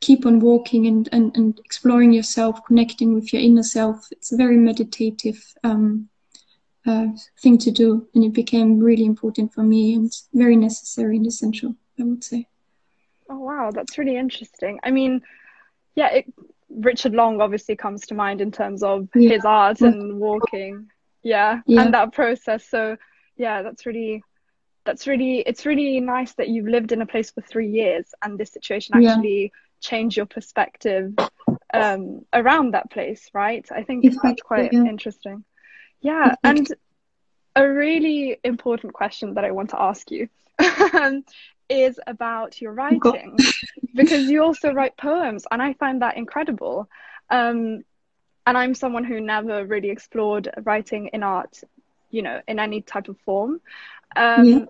keep 0.00 0.24
on 0.24 0.40
walking 0.40 0.86
and, 0.86 1.08
and, 1.12 1.36
and 1.36 1.60
exploring 1.64 2.12
yourself, 2.12 2.64
connecting 2.66 3.14
with 3.14 3.32
your 3.32 3.42
inner 3.42 3.62
self. 3.62 4.08
It's 4.10 4.32
a 4.32 4.36
very 4.36 4.56
meditative 4.56 5.54
um, 5.62 6.08
uh, 6.86 7.08
thing 7.42 7.58
to 7.58 7.70
do, 7.70 8.08
and 8.14 8.24
it 8.24 8.32
became 8.32 8.78
really 8.78 9.04
important 9.04 9.52
for 9.52 9.62
me 9.62 9.94
and 9.94 10.10
very 10.32 10.56
necessary 10.56 11.16
and 11.16 11.26
essential, 11.26 11.76
I 11.98 12.04
would 12.04 12.24
say. 12.24 12.46
Oh 13.28 13.38
wow, 13.38 13.70
that's 13.72 13.98
really 13.98 14.16
interesting. 14.16 14.80
I 14.82 14.90
mean, 14.90 15.22
yeah, 15.94 16.08
it, 16.14 16.32
Richard 16.70 17.12
Long 17.12 17.40
obviously 17.40 17.76
comes 17.76 18.06
to 18.06 18.14
mind 18.14 18.40
in 18.40 18.50
terms 18.50 18.82
of 18.82 19.08
yeah. 19.14 19.30
his 19.30 19.44
art 19.44 19.80
and 19.82 20.18
walking. 20.18 20.88
Yeah, 21.22 21.60
yeah, 21.66 21.82
and 21.82 21.94
that 21.94 22.12
process. 22.12 22.66
So 22.66 22.96
yeah, 23.36 23.62
that's 23.62 23.84
really 23.84 24.24
that's 24.84 25.06
really 25.06 25.40
it's 25.40 25.66
really 25.66 26.00
nice 26.00 26.32
that 26.34 26.48
you've 26.48 26.68
lived 26.68 26.92
in 26.92 27.02
a 27.02 27.06
place 27.06 27.30
for 27.30 27.40
three 27.42 27.68
years 27.68 28.12
and 28.22 28.38
this 28.38 28.52
situation 28.52 28.94
actually 28.96 29.42
yeah. 29.42 29.48
changed 29.80 30.16
your 30.16 30.26
perspective 30.26 31.14
um, 31.72 32.24
around 32.32 32.74
that 32.74 32.90
place, 32.90 33.30
right? 33.32 33.66
I 33.70 33.82
think 33.82 34.04
exactly, 34.04 34.30
that's 34.30 34.42
quite 34.42 34.72
interesting. 34.72 35.44
Yeah, 36.00 36.34
and 36.42 36.66
a 37.56 37.68
really 37.68 38.38
important 38.44 38.92
question 38.92 39.34
that 39.34 39.44
I 39.44 39.50
want 39.50 39.70
to 39.70 39.80
ask 39.80 40.10
you 40.10 40.28
is 41.68 42.00
about 42.06 42.60
your 42.60 42.72
writing 42.72 43.36
because 43.94 44.28
you 44.28 44.42
also 44.42 44.72
write 44.72 44.96
poems 44.96 45.44
and 45.50 45.62
I 45.62 45.74
find 45.74 46.02
that 46.02 46.16
incredible. 46.16 46.88
Um, 47.28 47.84
and 48.46 48.58
I'm 48.58 48.74
someone 48.74 49.04
who 49.04 49.20
never 49.20 49.64
really 49.64 49.90
explored 49.90 50.50
writing 50.64 51.10
in 51.12 51.22
art, 51.22 51.60
you 52.10 52.22
know, 52.22 52.40
in 52.46 52.58
any 52.58 52.82
type 52.82 53.08
of 53.08 53.18
form. 53.20 53.60
Um, 54.16 54.46
yeah. 54.46 54.64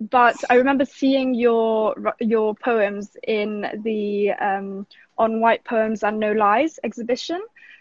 But 0.00 0.36
I 0.48 0.54
remember 0.54 0.86
seeing 0.86 1.34
your 1.34 2.14
your 2.20 2.54
poems 2.54 3.16
in 3.26 3.82
the 3.84 4.30
um, 4.30 4.86
on 5.18 5.40
white 5.40 5.62
poems 5.64 6.02
and 6.02 6.18
no 6.18 6.32
lies 6.32 6.78
exhibition 6.82 7.40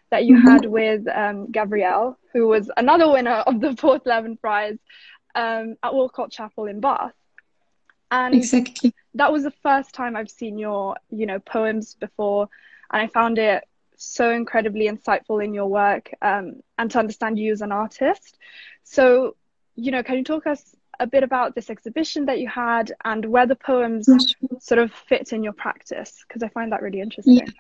that 0.10 0.26
you 0.26 0.36
mm-hmm. 0.36 0.48
had 0.48 0.66
with 0.66 1.08
um, 1.08 1.52
Gabriel, 1.52 2.18
who 2.34 2.48
was 2.48 2.70
another 2.76 3.10
winner 3.10 3.44
of 3.48 3.62
the 3.62 3.70
Porthleven 3.70 4.40
Prize 4.42 4.78
um, 5.36 5.78
at 5.84 5.94
Walcot 5.94 6.32
Chapel 6.32 6.66
in 6.66 6.80
Bath. 6.82 7.14
And 8.12 8.36
exactly. 8.36 8.94
that 9.14 9.32
was 9.32 9.44
the 9.44 9.54
first 9.64 9.94
time 9.94 10.16
I've 10.16 10.32
seen 10.32 10.58
your, 10.58 10.98
you 11.12 11.26
know, 11.26 11.40
poems 11.40 11.94
before, 11.94 12.50
and 12.92 13.02
I 13.02 13.08
found 13.08 13.38
it 13.38 13.64
so 14.00 14.32
incredibly 14.32 14.88
insightful 14.88 15.44
in 15.44 15.54
your 15.54 15.68
work 15.68 16.10
um, 16.22 16.62
and 16.78 16.90
to 16.90 17.00
understand 17.00 17.38
you 17.38 17.52
as 17.52 17.62
an 17.62 17.74
artist. 17.74 18.38
So, 18.84 19.36
you 19.76 19.92
know, 19.92 20.02
can 20.04 20.16
you 20.16 20.24
talk 20.24 20.48
us 20.48 20.74
a 21.02 21.06
bit 21.06 21.22
about 21.22 21.54
this 21.54 21.70
exhibition 21.70 22.26
that 22.26 22.40
you 22.40 22.48
had 22.48 22.94
and 23.04 23.26
where 23.26 23.46
the 23.46 23.56
poems 23.56 24.08
sort 24.60 24.80
of 24.80 24.94
fit 24.94 25.34
in 25.34 25.44
your 25.44 25.52
practice? 25.52 26.24
Because 26.26 26.42
I 26.44 26.48
find 26.48 26.72
that 26.72 26.82
really 26.82 27.02
interesting. 27.02 27.36
Yeah. 27.36 27.52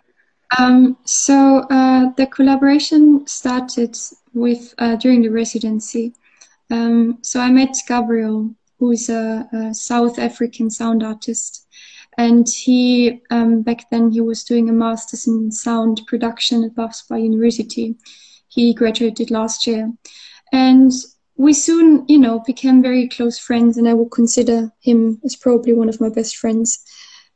Um, 0.57 0.97
so 1.03 1.59
uh, 1.69 2.11
the 2.15 2.25
collaboration 2.25 3.27
started 3.27 3.97
with 4.33 4.73
uh, 4.77 4.95
during 4.95 5.21
the 5.21 5.29
residency. 5.29 6.13
Um, 6.71 7.19
so 7.21 7.41
I 7.41 7.51
met 7.51 7.75
Gabriel, 7.85 8.55
who 8.79 8.91
is 8.91 9.09
a, 9.09 9.47
a 9.51 9.73
South 9.73 10.17
African 10.17 10.69
sound 10.69 11.03
artist, 11.03 11.67
and 12.17 12.47
he 12.49 13.21
um, 13.29 13.61
back 13.61 13.89
then 13.89 14.11
he 14.11 14.21
was 14.21 14.43
doing 14.43 14.69
a 14.69 14.73
master's 14.73 15.27
in 15.27 15.51
sound 15.51 16.01
production 16.07 16.63
at 16.63 16.75
Bath 16.75 17.03
University. 17.11 17.95
He 18.47 18.73
graduated 18.73 19.31
last 19.31 19.67
year, 19.67 19.91
and 20.51 20.91
we 21.39 21.53
soon, 21.53 22.05
you 22.09 22.19
know, 22.19 22.39
became 22.39 22.81
very 22.81 23.07
close 23.07 23.39
friends, 23.39 23.77
and 23.77 23.87
I 23.87 23.93
would 23.93 24.11
consider 24.11 24.73
him 24.81 25.21
as 25.23 25.37
probably 25.37 25.71
one 25.71 25.87
of 25.87 26.01
my 26.01 26.09
best 26.09 26.35
friends. 26.35 26.83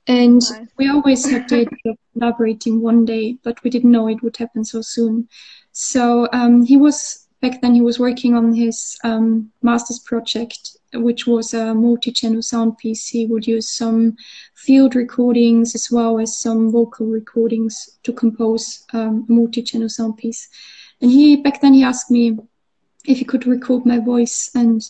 And 0.08 0.42
nice. 0.42 0.68
we 0.78 0.90
always 0.90 1.30
had 1.30 1.48
the 1.48 1.62
idea 1.62 1.92
of 1.94 1.98
collaborating 2.12 2.82
one 2.82 3.06
day, 3.06 3.38
but 3.44 3.64
we 3.64 3.70
didn't 3.70 3.92
know 3.92 4.10
it 4.10 4.22
would 4.22 4.36
happen 4.36 4.66
so 4.66 4.82
soon. 4.82 5.30
So 5.72 6.28
um, 6.34 6.66
he 6.66 6.76
was 6.76 7.23
back 7.44 7.60
then 7.60 7.76
he 7.76 7.82
was 7.82 8.00
working 8.00 8.34
on 8.36 8.54
his 8.54 8.98
um, 9.04 9.52
master's 9.62 10.00
project, 10.00 10.78
which 10.94 11.28
was 11.28 11.54
a 11.54 11.76
multi-channel 11.76 12.42
sound 12.42 12.78
piece. 12.78 13.10
He 13.10 13.26
would 13.26 13.46
use 13.46 13.70
some 13.70 14.16
field 14.56 14.96
recordings 14.96 15.76
as 15.76 15.92
well 15.92 16.22
as 16.22 16.40
some 16.40 16.72
vocal 16.72 17.06
recordings 17.06 18.00
to 18.04 18.14
compose 18.14 18.86
um, 18.94 19.26
a 19.28 19.32
multi-channel 19.34 19.90
sound 19.90 20.16
piece. 20.16 20.48
And 21.02 21.12
he 21.12 21.36
back 21.36 21.60
then 21.60 21.74
he 21.74 21.84
asked 21.84 22.10
me 22.10 22.40
if 23.06 23.20
he 23.20 23.26
could 23.26 23.46
record 23.46 23.86
my 23.86 24.00
voice 24.00 24.50
and 24.56 24.82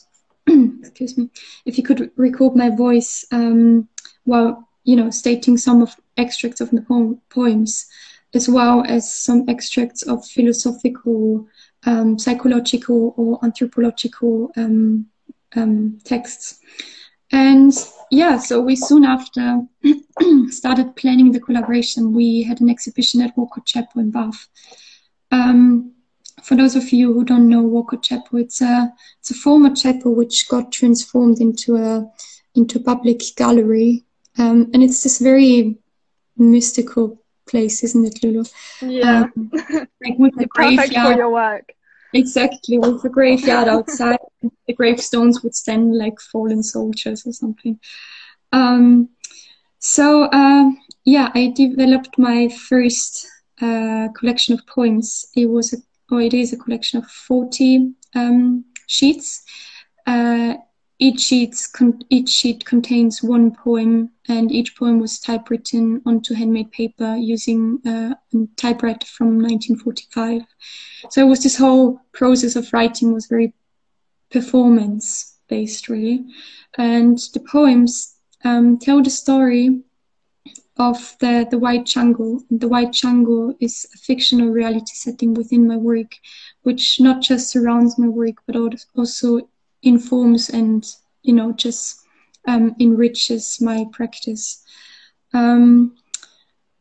excuse 0.47 1.17
me, 1.17 1.31
if 1.65 1.75
he 1.75 1.81
could 1.81 2.11
record 2.17 2.55
my 2.55 2.69
voice 2.69 3.25
um, 3.31 3.89
while 4.25 4.69
you 4.83 4.95
know, 4.95 5.09
stating 5.09 5.57
some 5.57 5.81
of 5.81 5.95
extracts 6.17 6.61
of 6.61 6.69
the 6.69 6.81
po- 6.81 7.19
poems, 7.29 7.87
as 8.33 8.49
well 8.49 8.83
as 8.87 9.13
some 9.13 9.47
extracts 9.47 10.03
of 10.03 10.25
philosophical, 10.25 11.47
um, 11.85 12.17
psychological, 12.17 13.13
or 13.17 13.39
anthropological 13.43 14.51
um, 14.57 15.07
um, 15.55 15.99
texts. 16.03 16.59
And 17.31 17.73
yeah, 18.11 18.37
so 18.37 18.61
we 18.61 18.75
soon 18.75 19.03
after 19.03 19.61
started 20.49 20.95
planning 20.95 21.31
the 21.31 21.39
collaboration. 21.39 22.13
We 22.13 22.43
had 22.43 22.61
an 22.61 22.69
exhibition 22.69 23.21
at 23.21 23.35
Walcot 23.35 23.65
Chapel 23.65 24.01
in 24.01 24.11
Bath. 24.11 24.47
Um, 25.31 25.93
for 26.43 26.55
those 26.55 26.75
of 26.75 26.91
you 26.91 27.13
who 27.13 27.23
don't 27.23 27.49
know 27.49 27.63
Walcot 27.63 28.03
Chapel, 28.03 28.39
it's 28.39 28.61
a 28.61 28.93
it's 29.19 29.31
a 29.31 29.35
former 29.35 29.73
chapel 29.73 30.13
which 30.13 30.47
got 30.47 30.71
transformed 30.71 31.39
into 31.39 31.75
a 31.75 32.05
into 32.55 32.79
a 32.79 32.83
public 32.83 33.21
gallery 33.35 34.05
um, 34.37 34.69
and 34.73 34.83
it's 34.83 35.03
this 35.03 35.19
very 35.19 35.77
mystical 36.37 37.22
place, 37.45 37.83
isn't 37.83 38.05
it, 38.05 38.23
Lulu? 38.23 38.43
Yeah. 38.81 39.25
Um, 39.35 39.51
like 40.03 40.17
with 40.17 40.35
the 40.35 40.47
graveyard. 40.47 41.13
for 41.13 41.17
your 41.17 41.29
work. 41.29 41.73
Exactly, 42.13 42.77
with 42.77 43.01
the 43.01 43.09
graveyard 43.09 43.67
outside, 43.67 44.19
the 44.67 44.73
gravestones 44.73 45.41
would 45.41 45.55
stand 45.55 45.97
like 45.97 46.19
fallen 46.19 46.61
soldiers 46.61 47.25
or 47.25 47.33
something. 47.33 47.79
Um, 48.51 49.09
so 49.79 50.23
uh, 50.25 50.69
yeah, 51.05 51.31
I 51.33 51.51
developed 51.55 52.17
my 52.17 52.49
first 52.49 53.27
uh, 53.61 54.09
collection 54.15 54.53
of 54.53 54.65
poems. 54.67 55.25
It 55.35 55.47
was, 55.47 55.73
a, 55.73 55.77
or 56.13 56.21
it 56.21 56.33
is 56.33 56.53
a 56.53 56.57
collection 56.57 56.99
of 56.99 57.09
forty 57.09 57.93
um, 58.13 58.65
sheets. 58.87 59.43
Uh, 60.05 60.55
each 61.03 61.19
sheet, 61.19 61.67
con- 61.73 62.01
each 62.09 62.29
sheet 62.29 62.63
contains 62.63 63.21
one 63.21 63.51
poem, 63.53 64.09
and 64.29 64.53
each 64.53 64.73
poem 64.77 64.99
was 64.99 65.19
typewritten 65.19 66.01
onto 66.05 66.33
handmade 66.33 66.71
paper 66.71 67.17
using 67.17 67.81
uh, 67.85 68.15
a 68.33 68.47
typewriter 68.55 69.05
from 69.07 69.37
1945. 69.37 70.43
So 71.09 71.25
it 71.25 71.29
was 71.29 71.43
this 71.43 71.57
whole 71.57 71.99
process 72.13 72.55
of 72.55 72.71
writing 72.71 73.11
was 73.11 73.25
very 73.25 73.53
performance 74.31 75.39
based, 75.49 75.89
really, 75.89 76.23
and 76.77 77.17
the 77.33 77.41
poems 77.41 78.15
um, 78.45 78.79
tell 78.79 79.03
the 79.03 79.09
story 79.09 79.81
of 80.77 81.17
the, 81.19 81.45
the 81.51 81.59
White 81.59 81.85
Jungle. 81.85 82.41
The 82.49 82.69
White 82.69 82.93
Jungle 82.93 83.53
is 83.59 83.85
a 83.93 83.97
fictional 83.97 84.51
reality 84.51 84.93
setting 84.93 85.33
within 85.33 85.67
my 85.67 85.75
work, 85.75 86.15
which 86.61 87.01
not 87.01 87.21
just 87.21 87.49
surrounds 87.49 87.99
my 87.99 88.07
work, 88.07 88.35
but 88.47 88.55
also 88.95 89.41
informs 89.83 90.49
and 90.49 90.85
you 91.21 91.33
know 91.33 91.51
just 91.53 92.03
um, 92.47 92.75
enriches 92.79 93.61
my 93.61 93.85
practice. 93.91 94.63
Um, 95.33 95.95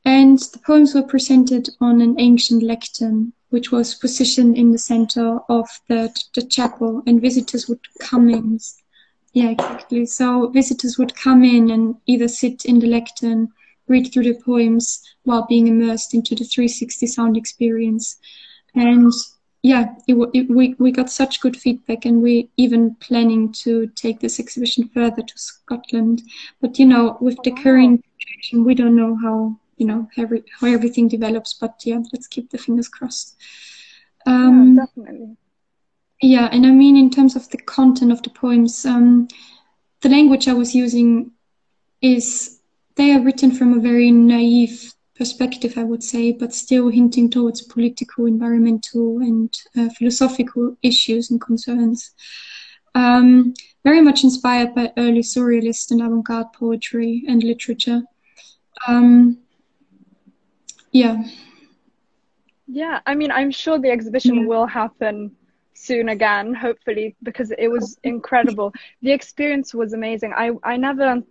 and 0.04 0.38
the 0.38 0.58
poems 0.58 0.94
were 0.94 1.02
presented 1.02 1.68
on 1.80 2.00
an 2.00 2.16
ancient 2.18 2.62
lectern, 2.62 3.32
which 3.50 3.70
was 3.70 3.94
positioned 3.94 4.56
in 4.56 4.72
the 4.72 4.78
center 4.78 5.38
of 5.48 5.68
the, 5.88 6.12
the 6.34 6.42
chapel, 6.42 7.02
and 7.06 7.20
visitors 7.20 7.68
would 7.68 7.80
come 8.00 8.28
in. 8.28 8.58
Yeah, 9.32 9.50
exactly. 9.50 10.06
So 10.06 10.48
visitors 10.48 10.98
would 10.98 11.14
come 11.14 11.44
in 11.44 11.70
and 11.70 11.94
either 12.06 12.28
sit 12.28 12.64
in 12.64 12.80
the 12.80 12.88
lectern, 12.88 13.48
read 13.86 14.12
through 14.12 14.24
the 14.24 14.42
poems 14.42 15.02
while 15.22 15.46
being 15.46 15.68
immersed 15.68 16.14
into 16.14 16.34
the 16.34 16.44
360 16.44 17.06
sound 17.06 17.36
experience. 17.36 18.16
And 18.74 19.12
yeah, 19.62 19.94
it, 20.08 20.16
it, 20.34 20.50
we 20.50 20.74
we 20.78 20.90
got 20.90 21.08
such 21.08 21.40
good 21.40 21.56
feedback, 21.56 22.04
and 22.04 22.20
we 22.20 22.50
even 22.56 22.96
planning 22.96 23.52
to 23.64 23.86
take 23.94 24.18
this 24.18 24.40
exhibition 24.40 24.88
further 24.88 25.22
to 25.22 25.38
Scotland. 25.38 26.22
But 26.60 26.80
you 26.80 26.86
know, 26.86 27.16
with 27.20 27.38
the 27.44 27.52
current 27.52 28.04
situation, 28.18 28.64
we 28.64 28.74
don't 28.74 28.96
know 28.96 29.16
how 29.22 29.56
you 29.76 29.86
know 29.86 30.08
every, 30.18 30.42
how 30.60 30.66
everything 30.66 31.06
develops. 31.06 31.54
But 31.54 31.80
yeah, 31.84 32.00
let's 32.12 32.26
keep 32.26 32.50
the 32.50 32.58
fingers 32.58 32.88
crossed. 32.88 33.36
Um, 34.26 34.74
yeah, 34.76 34.84
definitely. 34.84 35.36
Yeah, 36.20 36.48
and 36.50 36.66
I 36.66 36.70
mean, 36.70 36.96
in 36.96 37.10
terms 37.10 37.36
of 37.36 37.48
the 37.50 37.58
content 37.58 38.10
of 38.10 38.22
the 38.22 38.30
poems, 38.30 38.84
um, 38.84 39.28
the 40.00 40.08
language 40.08 40.48
I 40.48 40.54
was 40.54 40.74
using 40.74 41.30
is 42.00 42.60
they 42.96 43.12
are 43.12 43.20
written 43.22 43.52
from 43.52 43.74
a 43.74 43.80
very 43.80 44.10
naive 44.10 44.92
perspective, 45.22 45.74
I 45.76 45.84
would 45.84 46.02
say, 46.02 46.32
but 46.32 46.52
still 46.52 46.88
hinting 46.88 47.30
towards 47.30 47.62
political, 47.62 48.26
environmental, 48.26 49.18
and 49.18 49.50
uh, 49.78 49.88
philosophical 49.96 50.76
issues 50.82 51.30
and 51.30 51.40
concerns. 51.40 52.10
Um, 52.96 53.54
very 53.84 54.00
much 54.00 54.24
inspired 54.24 54.74
by 54.74 54.92
early 54.96 55.22
surrealist 55.22 55.92
and 55.92 56.02
avant 56.02 56.24
garde 56.24 56.52
poetry 56.52 57.22
and 57.28 57.40
literature. 57.44 58.02
Um, 58.88 59.38
yeah. 60.90 61.22
Yeah, 62.66 62.98
I 63.06 63.14
mean, 63.14 63.30
I'm 63.30 63.52
sure 63.52 63.78
the 63.78 63.92
exhibition 63.92 64.34
yeah. 64.34 64.46
will 64.46 64.66
happen 64.66 65.30
soon 65.74 66.08
again, 66.08 66.52
hopefully, 66.52 67.14
because 67.22 67.52
it 67.56 67.68
was 67.68 67.96
incredible. 68.02 68.72
The 69.02 69.12
experience 69.12 69.72
was 69.72 69.92
amazing. 69.92 70.32
I, 70.36 70.50
I 70.64 70.76
never 70.76 71.22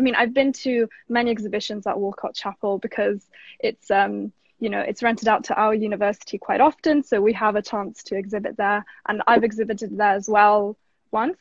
I 0.00 0.02
mean, 0.02 0.14
I've 0.14 0.32
been 0.32 0.54
to 0.64 0.88
many 1.10 1.30
exhibitions 1.30 1.86
at 1.86 1.98
Walcot 1.98 2.34
Chapel 2.34 2.78
because 2.78 3.20
it's, 3.58 3.90
um, 3.90 4.32
you 4.58 4.70
know, 4.70 4.80
it's 4.80 5.02
rented 5.02 5.28
out 5.28 5.44
to 5.44 5.54
our 5.54 5.74
university 5.74 6.38
quite 6.38 6.62
often, 6.62 7.02
so 7.02 7.20
we 7.20 7.34
have 7.34 7.54
a 7.54 7.60
chance 7.60 8.02
to 8.04 8.16
exhibit 8.16 8.56
there, 8.56 8.86
and 9.06 9.22
I've 9.26 9.44
exhibited 9.44 9.98
there 9.98 10.14
as 10.14 10.26
well 10.26 10.78
once. 11.10 11.36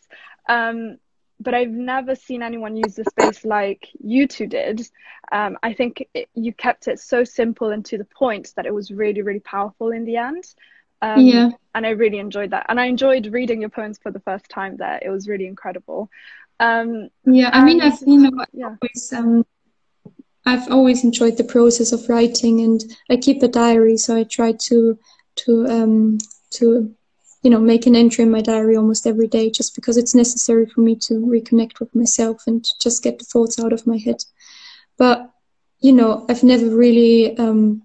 Um, 0.49 0.97
but 1.39 1.53
I've 1.53 1.69
never 1.69 2.15
seen 2.15 2.43
anyone 2.43 2.75
use 2.75 2.95
the 2.95 3.05
space 3.05 3.45
like 3.45 3.87
you 4.03 4.27
two 4.27 4.47
did. 4.47 4.85
Um, 5.31 5.57
I 5.63 5.71
think 5.71 6.05
it, 6.13 6.27
you 6.33 6.51
kept 6.51 6.89
it 6.89 6.99
so 6.99 7.23
simple 7.23 7.69
and 7.69 7.85
to 7.85 7.97
the 7.97 8.03
point 8.03 8.51
that 8.57 8.65
it 8.65 8.73
was 8.73 8.91
really, 8.91 9.21
really 9.21 9.39
powerful 9.39 9.91
in 9.91 10.03
the 10.03 10.17
end. 10.17 10.43
Um, 11.01 11.21
yeah. 11.21 11.49
And 11.73 11.85
I 11.85 11.91
really 11.91 12.19
enjoyed 12.19 12.51
that. 12.51 12.65
And 12.67 12.77
I 12.77 12.87
enjoyed 12.87 13.27
reading 13.27 13.61
your 13.61 13.69
poems 13.69 13.99
for 14.03 14.11
the 14.11 14.19
first 14.19 14.49
time 14.49 14.75
there. 14.75 14.99
It 15.01 15.09
was 15.09 15.29
really 15.29 15.47
incredible. 15.47 16.09
Um, 16.59 17.09
yeah, 17.25 17.49
I 17.53 17.63
mean, 17.63 17.81
I've 17.81 18.01
you 18.05 18.17
know, 18.17 18.45
yeah. 18.51 18.75
always 18.81 19.13
um, 19.13 19.45
I've 20.45 20.71
always 20.71 21.03
enjoyed 21.03 21.37
the 21.37 21.43
process 21.43 21.91
of 21.91 22.07
writing, 22.09 22.61
and 22.61 22.83
I 23.09 23.17
keep 23.17 23.43
a 23.43 23.47
diary, 23.47 23.97
so 23.97 24.15
I 24.15 24.23
try 24.23 24.53
to 24.53 24.97
to 25.35 25.67
um, 25.67 26.17
to 26.51 26.93
you 27.43 27.49
know 27.49 27.59
make 27.59 27.85
an 27.85 27.95
entry 27.95 28.23
in 28.23 28.31
my 28.31 28.41
diary 28.41 28.75
almost 28.75 29.07
every 29.07 29.27
day, 29.27 29.49
just 29.49 29.75
because 29.75 29.97
it's 29.97 30.15
necessary 30.15 30.65
for 30.65 30.81
me 30.81 30.95
to 30.95 31.13
reconnect 31.13 31.79
with 31.79 31.95
myself 31.95 32.43
and 32.47 32.65
just 32.81 33.03
get 33.03 33.19
the 33.19 33.25
thoughts 33.25 33.59
out 33.59 33.73
of 33.73 33.87
my 33.87 33.97
head. 33.97 34.23
But 34.97 35.31
you 35.79 35.93
know, 35.93 36.25
I've 36.29 36.43
never 36.43 36.69
really 36.69 37.37
um, 37.37 37.83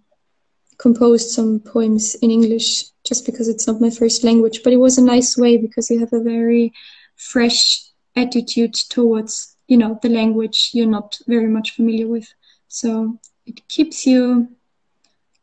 composed 0.78 1.30
some 1.30 1.60
poems 1.60 2.16
in 2.16 2.30
English 2.30 2.86
just 3.04 3.24
because 3.24 3.48
it's 3.48 3.68
not 3.68 3.80
my 3.80 3.90
first 3.90 4.24
language. 4.24 4.62
But 4.64 4.72
it 4.72 4.78
was 4.78 4.98
a 4.98 5.04
nice 5.04 5.36
way 5.36 5.56
because 5.58 5.90
you 5.90 6.00
have 6.00 6.12
a 6.12 6.20
very 6.20 6.72
fresh 7.16 7.93
attitude 8.16 8.74
towards 8.74 9.56
you 9.66 9.76
know 9.76 9.98
the 10.02 10.08
language 10.08 10.70
you're 10.72 10.86
not 10.86 11.18
very 11.26 11.48
much 11.48 11.72
familiar 11.72 12.06
with. 12.06 12.32
So 12.68 13.18
it 13.46 13.66
keeps 13.68 14.06
you 14.06 14.48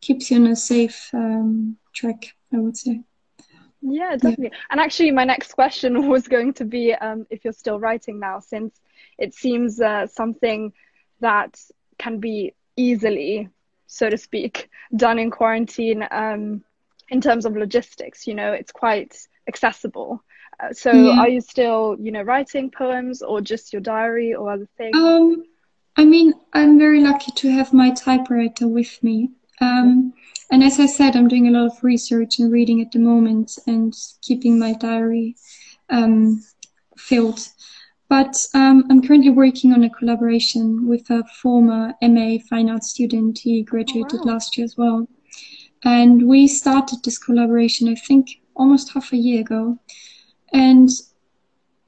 keeps 0.01 0.31
you 0.31 0.37
on 0.37 0.47
a 0.47 0.55
safe 0.55 1.09
um, 1.13 1.77
track, 1.93 2.33
I 2.53 2.57
would 2.57 2.75
say. 2.75 3.01
Yeah, 3.81 4.11
definitely. 4.11 4.49
Yeah. 4.51 4.57
And 4.69 4.79
actually, 4.79 5.11
my 5.11 5.23
next 5.23 5.53
question 5.53 6.07
was 6.09 6.27
going 6.27 6.53
to 6.55 6.65
be 6.65 6.93
um, 6.93 7.25
if 7.29 7.43
you're 7.43 7.53
still 7.53 7.79
writing 7.79 8.19
now, 8.19 8.39
since 8.39 8.79
it 9.17 9.33
seems 9.33 9.81
uh, 9.81 10.07
something 10.07 10.73
that 11.19 11.59
can 11.97 12.19
be 12.19 12.53
easily, 12.75 13.49
so 13.87 14.09
to 14.09 14.17
speak, 14.17 14.69
done 14.95 15.19
in 15.19 15.31
quarantine 15.31 16.07
um, 16.11 16.63
in 17.09 17.21
terms 17.21 17.45
of 17.45 17.55
logistics. 17.55 18.27
You 18.27 18.35
know, 18.35 18.53
it's 18.53 18.71
quite 18.71 19.17
accessible. 19.47 20.23
So, 20.73 20.91
yeah. 20.91 21.19
are 21.19 21.29
you 21.29 21.41
still, 21.41 21.97
you 21.99 22.11
know, 22.11 22.21
writing 22.21 22.71
poems 22.71 23.21
or 23.21 23.41
just 23.41 23.73
your 23.73 23.81
diary 23.81 24.33
or 24.33 24.51
other 24.51 24.67
things? 24.77 24.95
Um, 24.95 25.43
I 25.97 26.05
mean, 26.05 26.33
I'm 26.53 26.79
very 26.79 27.01
lucky 27.01 27.31
to 27.31 27.49
have 27.51 27.73
my 27.73 27.91
typewriter 27.91 28.67
with 28.67 29.01
me. 29.03 29.29
Um, 29.59 30.13
and 30.51 30.63
as 30.63 30.79
I 30.79 30.85
said, 30.85 31.15
I'm 31.15 31.27
doing 31.27 31.47
a 31.47 31.51
lot 31.51 31.67
of 31.67 31.83
research 31.83 32.39
and 32.39 32.51
reading 32.51 32.81
at 32.81 32.91
the 32.91 32.99
moment 32.99 33.57
and 33.67 33.93
keeping 34.21 34.59
my 34.59 34.73
diary 34.73 35.35
um, 35.89 36.43
filled. 36.97 37.39
But 38.09 38.45
um, 38.53 38.85
I'm 38.89 39.01
currently 39.01 39.29
working 39.29 39.71
on 39.71 39.83
a 39.83 39.89
collaboration 39.89 40.87
with 40.87 41.09
a 41.09 41.23
former 41.41 41.93
MA 42.01 42.37
fine 42.49 42.69
art 42.69 42.83
student. 42.83 43.39
He 43.39 43.63
graduated 43.63 44.19
oh, 44.21 44.25
wow. 44.25 44.33
last 44.33 44.57
year 44.57 44.65
as 44.65 44.75
well. 44.75 45.07
And 45.83 46.27
we 46.27 46.47
started 46.47 46.99
this 47.03 47.17
collaboration, 47.17 47.87
I 47.87 47.95
think, 47.95 48.41
almost 48.55 48.91
half 48.91 49.13
a 49.13 49.17
year 49.17 49.41
ago. 49.41 49.79
And 50.53 50.89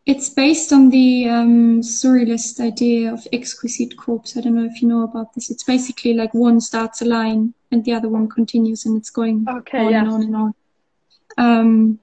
it's 0.06 0.30
based 0.30 0.73
on 0.73 0.89
the 0.89 1.30
um, 1.30 1.82
surrealist 1.82 2.60
idea 2.60 3.13
of 3.13 3.26
exquisite 3.32 3.95
corpse. 3.95 4.36
I 4.36 4.41
don't 4.41 4.56
know 4.56 4.65
if 4.65 4.82
you 4.82 4.88
know 4.88 5.04
about 5.04 5.34
this. 5.34 5.49
It's 5.49 5.63
basically 5.63 6.13
like 6.13 6.34
one 6.34 6.60
starts 6.60 7.02
a 7.02 7.06
line 7.06 7.54
and 7.71 7.86
the 7.86 7.93
other 7.93 8.10
one 8.10 8.28
continues, 8.28 8.86
and 8.86 8.97
it's 8.97 9.10
going 9.10 9.45
okay, 9.47 9.80
on 9.80 9.91
yes. 9.91 10.02
and 10.02 10.13
on 10.13 10.21
and 10.23 10.36
on. 10.36 10.54
Um, 11.38 11.99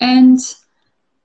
and 0.00 0.38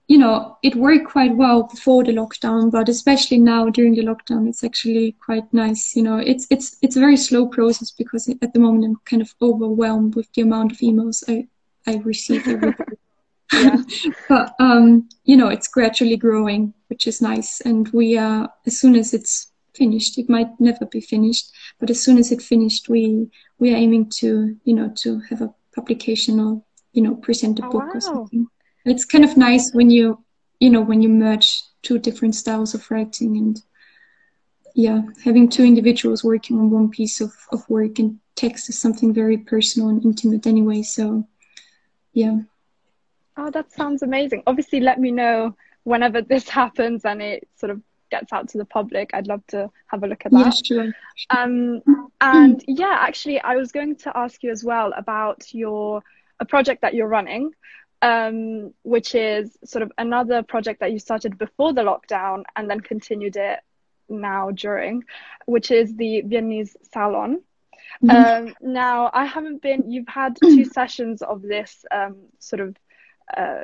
you 0.07 0.17
know, 0.17 0.57
it 0.63 0.75
worked 0.75 1.07
quite 1.07 1.35
well 1.35 1.63
before 1.63 2.03
the 2.03 2.11
lockdown, 2.11 2.71
but 2.71 2.89
especially 2.89 3.37
now 3.37 3.69
during 3.69 3.93
the 3.93 4.03
lockdown, 4.03 4.47
it's 4.47 4.63
actually 4.63 5.15
quite 5.23 5.51
nice. 5.53 5.95
You 5.95 6.03
know, 6.03 6.17
it's 6.17 6.47
it's 6.49 6.77
it's 6.81 6.95
a 6.95 6.99
very 6.99 7.17
slow 7.17 7.47
process 7.47 7.91
because 7.91 8.27
at 8.27 8.53
the 8.53 8.59
moment 8.59 8.85
I'm 8.85 8.95
kind 9.05 9.21
of 9.21 9.33
overwhelmed 9.41 10.15
with 10.15 10.31
the 10.33 10.43
amount 10.43 10.71
of 10.71 10.79
emails 10.79 11.23
I 11.27 11.47
I 11.85 11.97
receive 11.97 12.47
every 12.47 12.75
yeah. 13.53 13.77
but 14.29 14.53
um, 14.59 15.07
you 15.23 15.37
know, 15.37 15.49
it's 15.49 15.67
gradually 15.67 16.17
growing, 16.17 16.73
which 16.87 17.07
is 17.07 17.21
nice. 17.21 17.61
And 17.61 17.87
we 17.89 18.17
are 18.17 18.49
as 18.65 18.79
soon 18.79 18.95
as 18.95 19.13
it's 19.13 19.51
finished, 19.75 20.17
it 20.17 20.29
might 20.29 20.49
never 20.59 20.85
be 20.85 21.01
finished, 21.01 21.51
but 21.79 21.89
as 21.89 22.01
soon 22.01 22.17
as 22.17 22.31
it's 22.31 22.45
finished, 22.45 22.89
we 22.89 23.29
we 23.59 23.73
are 23.73 23.77
aiming 23.77 24.09
to 24.09 24.55
you 24.63 24.73
know 24.73 24.91
to 24.97 25.19
have 25.29 25.41
a 25.41 25.53
publication 25.75 26.39
or 26.39 26.61
you 26.93 27.01
know 27.01 27.15
present 27.15 27.59
a 27.59 27.65
oh, 27.65 27.71
book 27.71 27.83
wow. 27.83 27.91
or 27.93 28.01
something. 28.01 28.47
It's 28.85 29.05
kind 29.05 29.23
of 29.23 29.37
nice 29.37 29.71
when 29.73 29.89
you 29.89 30.23
you 30.59 30.69
know 30.69 30.81
when 30.81 31.01
you 31.01 31.09
merge 31.09 31.61
two 31.81 31.99
different 31.99 32.35
styles 32.35 32.73
of 32.73 32.89
writing 32.91 33.37
and 33.37 33.61
yeah 34.75 35.01
having 35.23 35.49
two 35.49 35.63
individuals 35.63 36.23
working 36.23 36.59
on 36.59 36.69
one 36.69 36.89
piece 36.89 37.21
of, 37.21 37.33
of 37.51 37.67
work 37.69 37.99
and 37.99 38.19
text 38.35 38.69
is 38.69 38.77
something 38.77 39.13
very 39.13 39.37
personal 39.37 39.89
and 39.89 40.03
intimate 40.05 40.45
anyway 40.45 40.81
so 40.81 41.27
yeah 42.13 42.39
Oh, 43.39 43.49
that 43.51 43.71
sounds 43.71 44.03
amazing. 44.03 44.43
Obviously, 44.47 44.81
let 44.81 44.99
me 44.99 45.11
know 45.11 45.55
whenever 45.83 46.21
this 46.33 46.49
happens 46.49 47.05
and 47.05 47.21
it 47.21 47.47
sort 47.55 47.71
of 47.71 47.81
gets 48.11 48.33
out 48.33 48.49
to 48.49 48.57
the 48.57 48.65
public. 48.65 49.11
I'd 49.13 49.27
love 49.27 49.45
to 49.47 49.69
have 49.87 50.03
a 50.03 50.07
look 50.07 50.25
at 50.25 50.31
that. 50.31 50.45
Yeah, 50.45 50.51
sure. 50.63 50.93
Um, 51.29 51.81
and 52.19 52.63
yeah, 52.67 52.97
actually, 52.99 53.39
I 53.39 53.55
was 53.55 53.71
going 53.71 53.95
to 53.97 54.17
ask 54.17 54.43
you 54.43 54.51
as 54.51 54.63
well 54.63 54.93
about 54.95 55.53
your 55.53 56.03
a 56.41 56.45
project 56.45 56.81
that 56.81 56.93
you're 56.93 57.07
running, 57.07 57.51
um, 58.01 58.73
which 58.83 59.15
is 59.15 59.57
sort 59.63 59.83
of 59.83 59.91
another 59.97 60.43
project 60.43 60.79
that 60.81 60.91
you 60.91 60.99
started 60.99 61.37
before 61.37 61.73
the 61.73 61.81
lockdown 61.81 62.43
and 62.55 62.69
then 62.69 62.79
continued 62.79 63.35
it 63.35 63.59
now 64.09 64.51
during, 64.51 65.03
which 65.45 65.71
is 65.71 65.95
the 65.95 66.21
Viennese 66.21 66.75
Salon. 66.91 67.41
Mm-hmm. 68.03 68.47
Um, 68.47 68.55
now, 68.61 69.11
I 69.13 69.25
haven't 69.25 69.61
been. 69.61 69.91
You've 69.91 70.07
had 70.07 70.37
two 70.41 70.65
sessions 70.77 71.21
of 71.21 71.41
this 71.41 71.85
um, 71.91 72.17
sort 72.39 72.61
of 72.61 72.75
uh, 73.35 73.63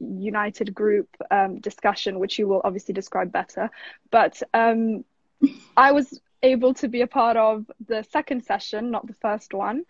united 0.00 0.74
group 0.74 1.08
um, 1.30 1.60
discussion, 1.60 2.18
which 2.18 2.38
you 2.38 2.48
will 2.48 2.60
obviously 2.64 2.94
describe 2.94 3.32
better. 3.32 3.70
But 4.10 4.42
um, 4.52 5.04
I 5.76 5.92
was 5.92 6.20
able 6.42 6.74
to 6.74 6.88
be 6.88 7.02
a 7.02 7.06
part 7.06 7.36
of 7.36 7.70
the 7.86 8.04
second 8.10 8.44
session, 8.44 8.90
not 8.90 9.06
the 9.06 9.14
first 9.14 9.54
one, 9.54 9.84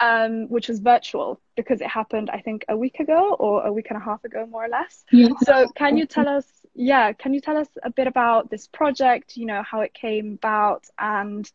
um, 0.00 0.48
which 0.48 0.68
was 0.68 0.80
virtual 0.80 1.40
because 1.56 1.80
it 1.80 1.86
happened, 1.86 2.30
I 2.30 2.40
think, 2.40 2.64
a 2.68 2.76
week 2.76 3.00
ago 3.00 3.34
or 3.38 3.64
a 3.64 3.72
week 3.72 3.86
and 3.90 3.96
a 3.96 4.04
half 4.04 4.24
ago, 4.24 4.46
more 4.46 4.64
or 4.64 4.68
less. 4.68 5.04
Yeah. 5.12 5.28
So, 5.42 5.68
can 5.74 5.96
you 5.96 6.06
tell 6.06 6.28
us? 6.28 6.46
Yeah, 6.74 7.12
can 7.12 7.32
you 7.32 7.40
tell 7.40 7.56
us 7.56 7.68
a 7.82 7.90
bit 7.90 8.08
about 8.08 8.50
this 8.50 8.66
project? 8.66 9.36
You 9.36 9.46
know 9.46 9.62
how 9.62 9.80
it 9.80 9.94
came 9.94 10.34
about, 10.34 10.86
and 10.98 11.50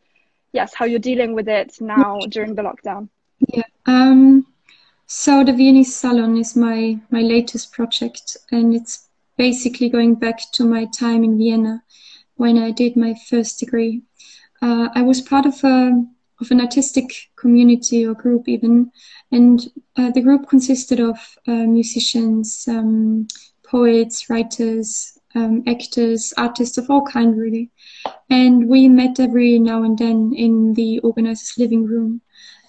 yes, 0.53 0.73
how 0.73 0.85
you're 0.85 0.99
dealing 0.99 1.33
with 1.33 1.49
it 1.49 1.81
now 1.81 2.19
during 2.29 2.55
the 2.55 2.61
lockdown. 2.61 3.09
Yeah. 3.53 3.63
Um, 3.85 4.45
so 5.11 5.43
the 5.43 5.51
Viennese 5.51 5.95
Salon 5.95 6.37
is 6.37 6.55
my, 6.55 6.99
my 7.09 7.21
latest 7.21 7.71
project, 7.71 8.37
and 8.51 8.75
it's 8.75 9.09
basically 9.37 9.89
going 9.89 10.13
back 10.13 10.39
to 10.51 10.63
my 10.63 10.85
time 10.85 11.23
in 11.23 11.35
Vienna 11.35 11.83
when 12.35 12.59
I 12.59 12.69
did 12.69 12.95
my 12.95 13.15
first 13.27 13.59
degree. 13.59 14.03
Uh, 14.61 14.89
I 14.93 15.01
was 15.01 15.19
part 15.19 15.47
of 15.47 15.63
a 15.63 16.05
of 16.39 16.51
an 16.51 16.61
artistic 16.61 17.11
community 17.35 18.05
or 18.05 18.13
group 18.13 18.47
even, 18.47 18.91
and 19.31 19.71
uh, 19.97 20.11
the 20.11 20.21
group 20.21 20.47
consisted 20.47 20.99
of 20.99 21.17
uh, 21.47 21.65
musicians, 21.65 22.65
um, 22.67 23.27
poets, 23.63 24.29
writers, 24.29 25.17
um, 25.33 25.63
actors, 25.65 26.33
artists 26.37 26.77
of 26.77 26.87
all 26.91 27.01
kind 27.01 27.35
really, 27.35 27.71
and 28.29 28.69
we 28.69 28.87
met 28.87 29.19
every 29.19 29.57
now 29.57 29.81
and 29.81 29.97
then 29.97 30.33
in 30.35 30.75
the 30.75 30.99
organizer's 30.99 31.57
living 31.57 31.83
room 31.83 32.21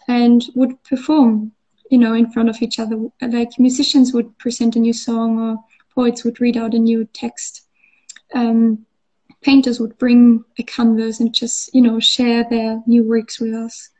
and 0.09 0.47
would 0.55 0.83
perform 0.85 1.53
you 1.91 1.99
know, 1.99 2.15
in 2.15 2.31
front 2.31 2.49
of 2.49 2.63
each 2.63 2.79
other. 2.79 2.97
Like 3.21 3.59
musicians 3.59 4.13
would 4.13 4.39
present 4.39 4.77
a 4.77 4.79
new 4.79 4.93
song 4.93 5.39
or 5.39 5.59
poets 5.95 6.25
would 6.25 6.41
read 6.41 6.57
out 6.57 6.75
a 6.75 6.79
new 6.79 7.05
text. 7.13 7.67
Um, 8.35 8.87
painters 9.43 9.81
would 9.81 9.99
bring 9.99 10.45
a 10.59 10.63
canvas 10.63 11.21
and 11.21 11.35
just, 11.35 11.75
you 11.75 11.83
know, 11.83 11.99
share 11.99 12.45
their 12.49 12.81
new 12.87 13.03
works 13.03 13.41
with 13.41 13.55
us. 13.55 13.91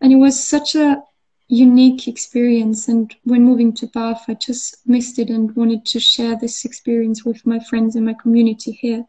And 0.00 0.12
it 0.12 0.16
was 0.16 0.42
such 0.42 0.74
a 0.74 1.02
unique 1.48 2.08
experience. 2.08 2.88
And 2.88 3.14
when 3.24 3.44
moving 3.44 3.74
to 3.74 3.86
Bath, 3.88 4.24
I 4.28 4.34
just 4.34 4.78
missed 4.86 5.18
it 5.18 5.28
and 5.28 5.54
wanted 5.54 5.84
to 5.86 6.00
share 6.00 6.36
this 6.36 6.64
experience 6.64 7.24
with 7.24 7.46
my 7.46 7.58
friends 7.60 7.94
and 7.94 8.06
my 8.06 8.14
community 8.14 8.72
here. 8.72 9.04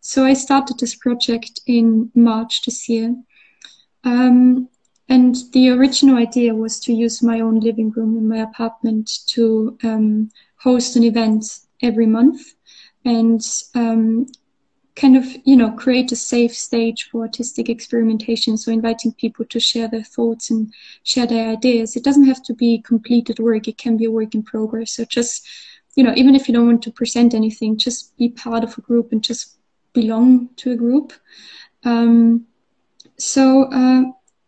So 0.00 0.24
I 0.24 0.34
started 0.34 0.78
this 0.78 0.94
project 0.94 1.60
in 1.66 2.10
March 2.14 2.64
this 2.64 2.88
year. 2.88 3.14
Um, 4.04 4.68
and 5.08 5.36
the 5.52 5.70
original 5.70 6.16
idea 6.16 6.54
was 6.54 6.80
to 6.80 6.92
use 6.92 7.22
my 7.22 7.40
own 7.40 7.60
living 7.60 7.90
room 7.90 8.16
in 8.16 8.28
my 8.28 8.38
apartment 8.38 9.10
to 9.26 9.78
um, 9.84 10.30
host 10.56 10.96
an 10.96 11.04
event 11.04 11.44
every 11.82 12.06
month 12.06 12.54
and 13.04 13.40
um, 13.74 14.26
kind 14.96 15.16
of, 15.16 15.24
you 15.44 15.56
know, 15.56 15.70
create 15.70 16.10
a 16.10 16.16
safe 16.16 16.52
stage 16.52 17.08
for 17.10 17.22
artistic 17.22 17.68
experimentation. 17.68 18.56
So 18.56 18.72
inviting 18.72 19.12
people 19.12 19.44
to 19.44 19.60
share 19.60 19.86
their 19.86 20.02
thoughts 20.02 20.50
and 20.50 20.72
share 21.04 21.26
their 21.26 21.50
ideas. 21.50 21.94
It 21.94 22.02
doesn't 22.02 22.26
have 22.26 22.42
to 22.44 22.54
be 22.54 22.82
completed 22.82 23.38
work. 23.38 23.68
It 23.68 23.78
can 23.78 23.96
be 23.96 24.06
a 24.06 24.10
work 24.10 24.34
in 24.34 24.42
progress. 24.42 24.92
So 24.92 25.04
just, 25.04 25.46
you 25.94 26.02
know, 26.02 26.14
even 26.16 26.34
if 26.34 26.48
you 26.48 26.54
don't 26.54 26.66
want 26.66 26.82
to 26.82 26.90
present 26.90 27.32
anything, 27.32 27.76
just 27.76 28.16
be 28.16 28.30
part 28.30 28.64
of 28.64 28.76
a 28.76 28.80
group 28.80 29.12
and 29.12 29.22
just 29.22 29.58
belong 29.92 30.48
to 30.56 30.72
a 30.72 30.76
group. 30.76 31.12
Um, 31.84 32.46
so 33.18 33.64
uh, 33.72 34.02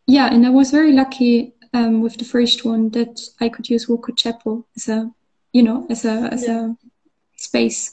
yeah, 0.08 0.32
and 0.32 0.46
I 0.46 0.50
was 0.50 0.70
very 0.70 0.92
lucky 0.92 1.52
um, 1.74 2.00
with 2.00 2.16
the 2.16 2.24
first 2.24 2.64
one 2.64 2.88
that 2.90 3.20
I 3.40 3.50
could 3.50 3.68
use 3.68 3.88
Walcot 3.88 4.16
Chapel 4.16 4.66
as 4.74 4.88
a, 4.88 5.10
you 5.52 5.62
know, 5.62 5.86
as 5.90 6.06
a 6.06 6.30
as 6.32 6.44
yeah. 6.46 6.70
a 6.70 6.76
space, 7.36 7.92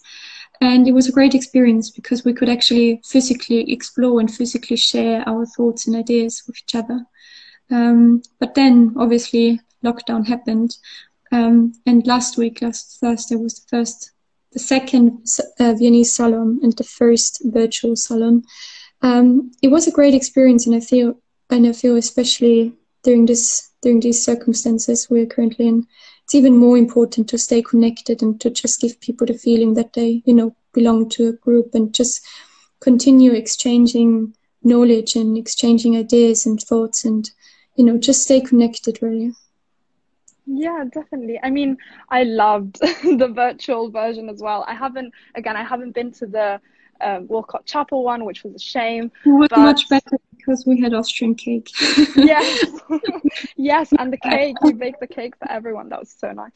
and 0.62 0.88
it 0.88 0.94
was 0.94 1.10
a 1.10 1.12
great 1.12 1.36
experience 1.36 1.92
because 1.92 2.24
we 2.24 2.34
could 2.34 2.48
actually 2.48 3.02
physically 3.04 3.70
explore 3.70 4.22
and 4.22 4.34
physically 4.34 4.78
share 4.78 5.28
our 5.28 5.46
thoughts 5.46 5.88
and 5.88 5.96
ideas 5.98 6.42
with 6.48 6.56
each 6.58 6.74
other. 6.74 7.06
Um, 7.70 8.22
but 8.40 8.56
then, 8.56 8.94
obviously, 8.98 9.60
lockdown 9.84 10.26
happened, 10.26 10.78
um, 11.34 11.74
and 11.86 12.08
last 12.08 12.38
week, 12.38 12.62
last 12.62 12.98
Thursday, 13.02 13.36
was 13.36 13.60
the 13.60 13.68
first, 13.68 14.12
the 14.54 14.60
second 14.60 15.28
uh, 15.60 15.74
Viennese 15.74 16.14
salon 16.14 16.62
and 16.64 16.72
the 16.78 16.86
first 16.86 17.42
virtual 17.44 17.98
salon. 17.98 18.44
Um, 19.02 19.52
it 19.62 19.68
was 19.68 19.86
a 19.86 19.92
great 19.92 20.14
experience, 20.14 20.66
and 20.66 20.76
I 20.78 20.80
feel 20.80 21.20
and 21.50 21.68
I 21.68 21.74
feel 21.74 21.96
especially 21.96 22.74
during 23.04 23.26
this 23.26 23.72
during 23.82 24.00
these 24.00 24.24
circumstances 24.24 25.10
we're 25.10 25.28
currently 25.28 25.68
in. 25.68 25.88
It's 26.24 26.34
even 26.34 26.58
more 26.58 26.76
important 26.76 27.30
to 27.30 27.38
stay 27.38 27.62
connected 27.62 28.24
and 28.24 28.42
to 28.42 28.50
just 28.50 28.82
give 28.82 29.00
people 29.00 29.28
the 29.28 29.36
feeling 29.36 29.76
that 29.76 29.94
they, 29.94 30.24
you 30.26 30.34
know, 30.34 30.56
belong 30.74 31.08
to 31.10 31.28
a 31.30 31.34
group 31.34 31.76
and 31.76 31.94
just 31.94 32.26
continue 32.80 33.32
exchanging 33.34 34.34
knowledge 34.64 35.16
and 35.16 35.38
exchanging 35.38 35.96
ideas 35.96 36.48
and 36.48 36.60
thoughts 36.60 37.06
and, 37.06 37.30
you 37.76 37.86
know, 37.86 38.00
just 38.00 38.24
stay 38.24 38.42
connected 38.42 38.98
really. 39.04 39.34
Yeah, 40.48 40.84
definitely. 40.92 41.40
I 41.44 41.52
mean, 41.52 41.78
I 42.10 42.24
loved 42.24 42.80
the 43.04 43.32
virtual 43.34 43.92
version 43.92 44.28
as 44.28 44.42
well. 44.42 44.66
I 44.68 44.74
haven't, 44.74 45.14
again, 45.36 45.56
I 45.56 45.64
haven't 45.64 45.92
been 45.94 46.12
to 46.14 46.26
the 46.26 46.62
um, 47.02 47.28
Walcot 47.28 47.66
Chapel 47.66 48.04
one, 48.04 48.26
which 48.26 48.44
was 48.44 48.56
a 48.56 48.60
shame. 48.60 49.12
It 49.26 49.30
was 49.30 49.50
but... 49.50 49.60
much 49.60 49.90
better 49.90 50.18
because 50.46 50.66
we 50.66 50.80
had 50.80 50.94
Austrian 50.94 51.36
cake. 51.36 51.70
yes, 52.16 52.70
yes, 53.58 53.94
and 53.98 54.12
the 54.12 54.18
cake. 54.18 54.56
You 54.64 54.74
baked 54.74 55.00
the 55.00 55.08
cake 55.08 55.36
for 55.38 55.50
everyone. 55.50 55.90
That 55.90 56.00
was 56.00 56.16
so 56.18 56.32
nice. 56.32 56.52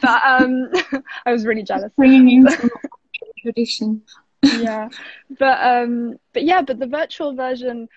But 0.00 0.22
um, 0.24 0.70
I 1.26 1.32
was 1.32 1.44
really 1.44 1.62
jealous. 1.62 1.92
Bringing 1.96 2.28
in 2.46 2.70
tradition. 3.42 4.02
yeah, 4.42 4.88
but 5.38 5.58
um, 5.62 6.16
but 6.32 6.44
yeah, 6.44 6.62
but 6.62 6.78
the 6.78 6.86
virtual 6.86 7.34
version 7.34 7.88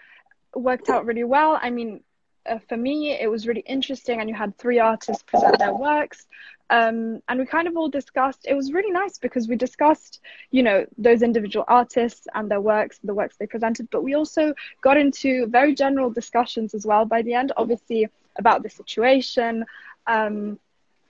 worked 0.55 0.89
out 0.89 1.05
really 1.05 1.23
well. 1.23 1.57
I 1.61 1.69
mean, 1.69 2.01
uh, 2.47 2.59
for 2.69 2.77
me, 2.77 3.11
it 3.11 3.29
was 3.29 3.47
really 3.47 3.63
interesting, 3.65 4.19
and 4.19 4.29
you 4.29 4.35
had 4.35 4.57
three 4.57 4.79
artists 4.79 5.23
present 5.23 5.59
their 5.59 5.73
works. 5.75 6.27
Um, 6.69 7.21
and 7.29 7.39
we 7.39 7.45
kind 7.45 7.67
of 7.67 7.77
all 7.77 7.87
discussed 7.87 8.45
it 8.45 8.53
was 8.53 8.73
really 8.73 8.91
nice 8.91 9.17
because 9.17 9.47
we 9.47 9.55
discussed 9.55 10.19
you 10.51 10.63
know 10.63 10.85
those 10.97 11.21
individual 11.21 11.63
artists 11.65 12.27
and 12.35 12.51
their 12.51 12.59
works 12.59 12.99
the 13.05 13.13
works 13.13 13.37
they 13.37 13.47
presented 13.47 13.89
but 13.89 14.03
we 14.03 14.15
also 14.15 14.53
got 14.81 14.97
into 14.97 15.47
very 15.47 15.73
general 15.73 16.09
discussions 16.09 16.73
as 16.73 16.85
well 16.85 17.05
by 17.05 17.21
the 17.21 17.33
end 17.33 17.53
obviously 17.55 18.09
about 18.37 18.63
the 18.63 18.69
situation 18.69 19.63
um, 20.07 20.59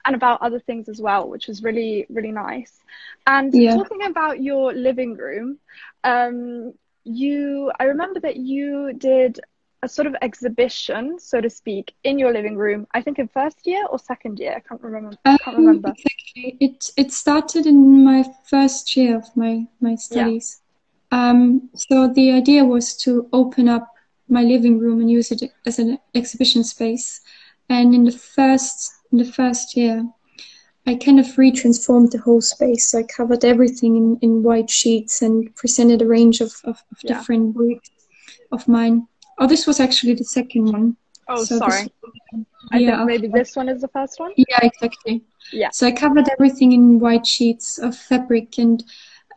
and 0.06 0.15
about 0.15 0.43
other 0.43 0.60
things 0.60 0.88
as 0.89 1.02
well 1.02 1.28
which 1.28 1.47
was 1.47 1.63
really 1.63 2.06
really 2.10 2.32
nice 2.32 2.80
and 3.26 3.52
yeah. 3.56 3.76
talking 3.76 4.04
about 4.04 4.43
your 4.43 4.73
living 4.73 5.15
room 5.15 5.58
um, 6.04 6.71
you 7.04 7.71
i 7.80 7.86
remember 7.86 8.19
that 8.19 8.36
you 8.36 8.93
did 8.93 9.39
a 9.83 9.87
sort 9.87 10.07
of 10.07 10.15
exhibition, 10.21 11.19
so 11.19 11.39
to 11.39 11.49
speak, 11.49 11.93
in 12.03 12.17
your 12.17 12.33
living 12.33 12.55
room. 12.55 12.87
I 12.93 13.01
think 13.01 13.19
in 13.19 13.27
first 13.27 13.65
year 13.65 13.85
or 13.87 13.99
second 13.99 14.39
year. 14.39 14.55
I 14.55 14.59
can't 14.59 14.81
remember. 14.81 15.17
I 15.25 15.37
can't 15.37 15.57
remember. 15.57 15.89
Exactly. 15.89 16.57
It 16.59 16.91
it 16.97 17.11
started 17.11 17.65
in 17.65 18.03
my 18.03 18.23
first 18.45 18.95
year 18.97 19.17
of 19.17 19.25
my 19.35 19.67
my 19.79 19.95
studies. 19.95 20.61
Yeah. 21.11 21.29
Um, 21.29 21.69
so 21.73 22.11
the 22.13 22.31
idea 22.31 22.65
was 22.65 22.97
to 22.97 23.29
open 23.31 23.69
up 23.69 23.87
my 24.27 24.41
living 24.41 24.77
room 24.79 24.99
and 24.99 25.09
use 25.09 25.31
it 25.31 25.41
as 25.65 25.79
an 25.79 25.99
exhibition 26.13 26.63
space. 26.63 27.21
And 27.69 27.93
in 27.93 28.03
the 28.03 28.11
first 28.11 28.93
in 29.11 29.19
the 29.19 29.31
first 29.31 29.77
year, 29.77 30.05
I 30.85 30.95
kind 30.95 31.19
of 31.19 31.27
retransformed 31.27 32.11
the 32.11 32.19
whole 32.19 32.41
space. 32.41 32.91
So 32.91 32.99
I 32.99 33.03
covered 33.03 33.43
everything 33.45 33.95
in, 33.95 34.17
in 34.21 34.43
white 34.43 34.69
sheets 34.69 35.21
and 35.21 35.53
presented 35.55 36.01
a 36.01 36.07
range 36.07 36.41
of, 36.41 36.53
of, 36.63 36.81
of 36.91 36.97
yeah. 37.03 37.13
different 37.13 37.55
works 37.55 37.89
of 38.51 38.67
mine. 38.67 39.07
Oh, 39.38 39.47
this 39.47 39.67
was 39.67 39.80
actually 39.80 40.13
the 40.15 40.23
second 40.23 40.71
one. 40.71 40.97
Oh, 41.28 41.43
so 41.43 41.58
sorry. 41.58 41.84
This, 41.84 42.45
I 42.71 42.78
yeah, 42.80 42.97
think 42.97 43.08
maybe 43.08 43.28
this 43.28 43.56
one 43.56 43.69
is 43.69 43.82
the 43.82 43.88
first 43.89 44.19
one. 44.19 44.34
Yeah, 44.36 44.60
exactly. 44.62 45.23
Yeah. 45.52 45.69
So 45.71 45.88
I 45.88 45.91
covered 45.91 46.28
everything 46.30 46.71
in 46.71 47.00
white 47.00 47.26
sheets 47.26 47.78
of 47.78 47.95
fabric 47.95 48.58
and 48.58 48.84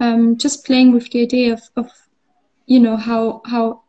um, 0.01 0.37
just 0.37 0.65
playing 0.65 0.93
with 0.93 1.11
the 1.11 1.23
idea 1.23 1.53
of, 1.53 1.63
of 1.77 1.91
you 2.67 2.81
know 2.81 2.97
how 2.97 3.43
how 3.45 3.83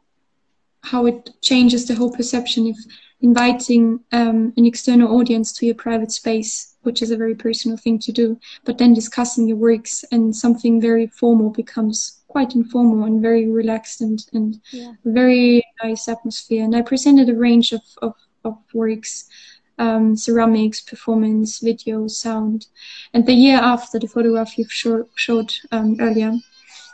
how 0.84 1.06
it 1.06 1.30
changes 1.42 1.88
the 1.88 1.96
whole 1.96 2.12
perception 2.12 2.68
of 2.68 2.76
inviting 3.22 4.00
um, 4.12 4.52
an 4.58 4.66
external 4.66 5.16
audience 5.16 5.54
to 5.54 5.66
your 5.66 5.76
private 5.76 6.12
space, 6.12 6.76
which 6.82 7.02
is 7.04 7.12
a 7.12 7.18
very 7.18 7.36
personal 7.36 7.78
thing 7.78 8.00
to 8.00 8.12
do, 8.12 8.40
but 8.66 8.80
then 8.80 8.94
discussing 8.94 9.48
your 9.48 9.58
works 9.58 10.04
and 10.12 10.36
something 10.36 10.82
very 10.82 11.06
formal 11.06 11.52
becomes 11.52 12.21
quite 12.32 12.56
informal 12.56 13.04
and 13.04 13.22
very 13.22 13.50
relaxed 13.50 14.02
and, 14.02 14.26
and 14.34 14.62
yeah. 14.72 14.94
very 15.06 15.64
nice 15.84 16.08
atmosphere. 16.08 16.64
And 16.64 16.76
I 16.76 16.82
presented 16.82 17.30
a 17.30 17.36
range 17.36 17.72
of, 17.72 17.82
of, 18.02 18.14
of 18.44 18.58
works, 18.74 19.30
um, 19.78 20.16
ceramics, 20.16 20.82
performance, 20.82 21.60
video, 21.60 22.08
sound. 22.08 22.68
And 23.14 23.26
the 23.26 23.34
year 23.34 23.58
after 23.58 24.00
the 24.00 24.08
photograph 24.08 24.58
you 24.58 24.66
showed, 24.70 25.08
showed 25.16 25.54
um, 25.72 25.98
earlier, 26.00 26.34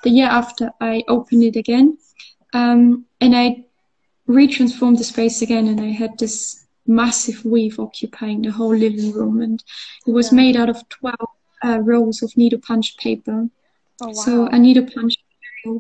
the 0.04 0.10
year 0.10 0.28
after 0.28 0.72
I 0.80 1.04
opened 1.08 1.44
it 1.44 1.56
again 1.56 1.98
um, 2.54 3.06
and 3.20 3.36
I 3.36 3.66
retransformed 4.28 4.98
the 4.98 5.04
space 5.04 5.42
again 5.42 5.68
and 5.68 5.82
I 5.82 5.92
had 5.92 6.18
this 6.18 6.66
massive 6.86 7.44
weave 7.44 7.80
occupying 7.80 8.42
the 8.42 8.52
whole 8.52 8.76
living 8.76 9.12
room 9.12 9.42
and 9.42 9.64
it 10.06 10.12
was 10.12 10.32
yeah. 10.32 10.38
made 10.38 10.56
out 10.56 10.70
of 10.70 10.88
12 10.90 11.16
uh, 11.64 11.80
rolls 11.80 12.22
of 12.24 12.36
needle 12.38 12.60
punch 12.60 12.98
paper. 12.98 13.50
Oh, 14.02 14.08
wow. 14.08 14.14
So 14.14 14.48
a 14.48 14.60
needle 14.60 14.86
punch 14.86 15.16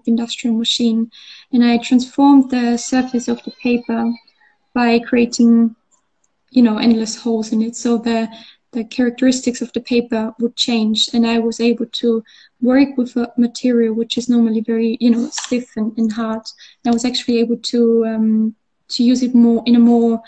industrial 0.05 0.55
machine 0.55 1.11
and 1.51 1.63
I 1.63 1.77
transformed 1.77 2.51
the 2.51 2.77
surface 2.77 3.27
of 3.27 3.43
the 3.43 3.51
paper 3.51 4.11
by 4.73 4.99
creating 4.99 5.75
you 6.51 6.61
know 6.61 6.77
endless 6.77 7.15
holes 7.15 7.51
in 7.51 7.61
it. 7.61 7.75
So 7.75 7.97
the 7.97 8.29
the 8.71 8.83
characteristics 8.83 9.61
of 9.61 9.71
the 9.73 9.79
paper 9.79 10.33
would 10.39 10.55
change 10.55 11.09
and 11.13 11.25
I 11.25 11.39
was 11.39 11.59
able 11.59 11.85
to 11.85 12.23
work 12.61 12.89
with 12.97 13.15
a 13.15 13.31
material 13.37 13.93
which 13.93 14.17
is 14.17 14.29
normally 14.29 14.61
very 14.61 14.97
you 14.99 15.09
know 15.09 15.29
stiff 15.29 15.75
and, 15.77 15.97
and 15.97 16.11
hard. 16.11 16.43
I 16.85 16.91
was 16.91 17.05
actually 17.05 17.39
able 17.39 17.57
to 17.57 18.05
um, 18.05 18.55
to 18.89 19.03
use 19.03 19.23
it 19.23 19.35
more 19.35 19.63
in 19.65 19.75
a 19.75 19.79
more 19.79 20.21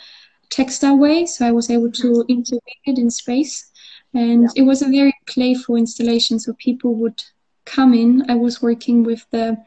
textile 0.50 0.98
way. 0.98 1.26
So 1.26 1.46
I 1.46 1.52
was 1.52 1.70
able 1.70 1.92
to 1.92 2.26
integrate 2.28 2.86
it 2.86 2.98
in 2.98 3.10
space 3.10 3.70
and 4.14 4.44
yeah. 4.44 4.50
it 4.56 4.64
was 4.64 4.82
a 4.82 4.90
very 4.90 5.16
playful 5.28 5.76
installation. 5.76 6.40
So 6.40 6.54
people 6.54 6.96
would 6.96 7.22
come 7.70 7.94
in, 7.94 8.30
I 8.30 8.36
was 8.36 8.62
working 8.62 9.04
with 9.04 9.26
the 9.32 9.58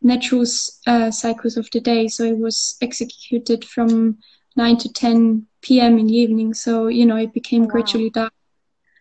natural 0.00 0.44
uh, 0.86 1.10
cycles 1.10 1.56
of 1.56 1.68
the 1.70 1.80
day. 1.80 2.08
So 2.08 2.24
it 2.24 2.38
was 2.38 2.76
executed 2.80 3.64
from 3.64 4.18
9 4.56 4.76
to 4.78 4.92
10 4.92 5.46
p.m. 5.60 5.98
in 5.98 6.06
the 6.06 6.16
evening. 6.16 6.54
So, 6.54 6.88
you 6.88 7.06
know, 7.06 7.16
it 7.16 7.32
became 7.32 7.62
wow. 7.62 7.68
gradually 7.68 8.10
dark. 8.10 8.32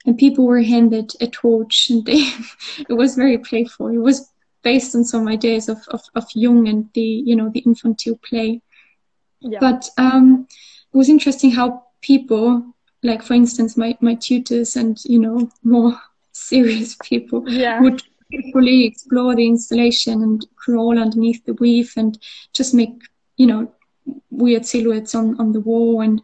And 0.06 0.18
people 0.18 0.48
were 0.48 0.62
handed 0.62 1.12
a 1.22 1.28
torch 1.28 1.90
and 1.92 2.06
they, 2.08 2.28
it 2.90 2.94
was 2.94 3.16
very 3.16 3.38
playful. 3.38 3.88
It 3.88 3.98
was 3.98 4.28
based 4.64 4.96
on 4.96 5.04
some 5.04 5.28
ideas 5.28 5.70
of, 5.70 5.80
of, 5.90 6.02
of 6.16 6.26
Jung 6.34 6.68
and 6.68 6.90
the, 6.94 7.02
you 7.02 7.36
know, 7.36 7.50
the 7.50 7.60
infantile 7.60 8.20
play. 8.28 8.62
Yeah. 9.40 9.60
But 9.60 9.90
um, 9.98 10.48
it 10.94 10.98
was 10.98 11.10
interesting 11.10 11.52
how 11.52 11.84
people, 12.02 12.76
like 13.04 13.24
for 13.24 13.34
instance, 13.34 13.78
my, 13.78 13.98
my 14.02 14.16
tutors 14.16 14.76
and, 14.76 15.00
you 15.06 15.20
know, 15.20 15.50
more 15.64 16.00
serious 16.32 16.96
people 17.04 17.44
yeah. 17.48 17.82
would 17.82 18.02
carefully 18.32 18.86
explore 18.86 19.36
the 19.36 19.48
installation 19.48 20.22
and 20.24 20.46
crawl 20.56 20.98
underneath 20.98 21.44
the 21.46 21.54
weave 21.56 21.94
and 21.98 22.18
just 22.54 22.74
make 22.74 22.94
you 23.38 23.48
know 23.48 23.72
weird 24.30 24.66
silhouettes 24.66 25.16
on 25.16 25.40
on 25.40 25.52
the 25.52 25.60
wall 25.60 26.02
and 26.02 26.22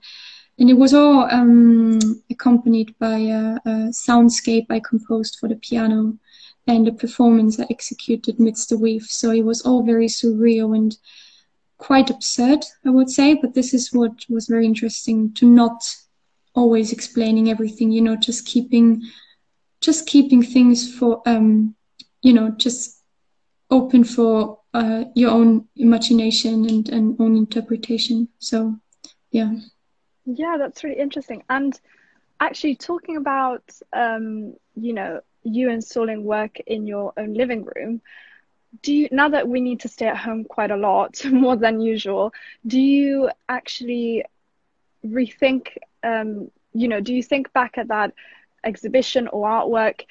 and 0.59 0.69
it 0.69 0.73
was 0.73 0.93
all 0.93 1.27
um, 1.31 1.99
accompanied 2.31 2.97
by 2.97 3.17
a, 3.17 3.57
a, 3.65 3.71
soundscape 3.91 4.65
I 4.69 4.79
composed 4.79 5.37
for 5.39 5.47
the 5.47 5.55
piano 5.55 6.17
and 6.65 6.87
a 6.87 6.91
performance 6.91 7.59
I 7.59 7.67
executed 7.69 8.39
midst 8.39 8.69
the 8.69 8.77
weave. 8.77 9.03
So 9.03 9.31
it 9.31 9.45
was 9.45 9.61
all 9.61 9.83
very 9.83 10.07
surreal 10.07 10.75
and 10.75 10.97
quite 11.77 12.09
absurd, 12.09 12.65
I 12.85 12.89
would 12.89 13.09
say. 13.09 13.35
But 13.35 13.53
this 13.53 13.73
is 13.73 13.93
what 13.93 14.25
was 14.29 14.47
very 14.47 14.65
interesting 14.65 15.33
to 15.35 15.45
not 15.45 15.83
always 16.55 16.91
explaining 16.91 17.49
everything, 17.49 17.91
you 17.91 18.01
know, 18.01 18.15
just 18.15 18.45
keeping 18.45 19.03
just 19.79 20.07
keeping 20.07 20.41
things 20.41 20.91
for 20.91 21.21
um, 21.27 21.75
you 22.21 22.33
know 22.33 22.51
just 22.51 23.01
open 23.69 24.03
for 24.03 24.59
uh, 24.73 25.05
your 25.15 25.31
own 25.31 25.67
imagination 25.75 26.65
and, 26.69 26.89
and 26.89 27.19
own 27.19 27.35
interpretation. 27.35 28.27
So 28.39 28.75
yeah. 29.31 29.53
Yeah 30.25 30.57
that's 30.57 30.83
really 30.83 30.99
interesting. 30.99 31.43
And 31.49 31.79
actually 32.39 32.75
talking 32.75 33.17
about 33.17 33.63
um, 33.93 34.53
you 34.75 34.93
know 34.93 35.21
you 35.43 35.69
installing 35.69 36.23
work 36.23 36.59
in 36.59 36.85
your 36.85 37.13
own 37.17 37.33
living 37.33 37.65
room 37.75 38.01
do 38.81 38.93
you 38.93 39.07
now 39.11 39.29
that 39.29 39.47
we 39.47 39.61
need 39.61 39.79
to 39.79 39.87
stay 39.87 40.07
at 40.07 40.17
home 40.17 40.43
quite 40.43 40.71
a 40.71 40.75
lot 40.75 41.23
more 41.31 41.55
than 41.55 41.79
usual 41.79 42.33
do 42.65 42.79
you 42.79 43.29
actually 43.47 44.23
rethink 45.05 45.77
um, 46.03 46.51
you 46.73 46.87
know 46.87 46.99
do 46.99 47.13
you 47.13 47.23
think 47.23 47.51
back 47.53 47.77
at 47.77 47.87
that 47.87 48.13
exhibition 48.63 49.27
or 49.29 49.47
artwork 49.47 50.01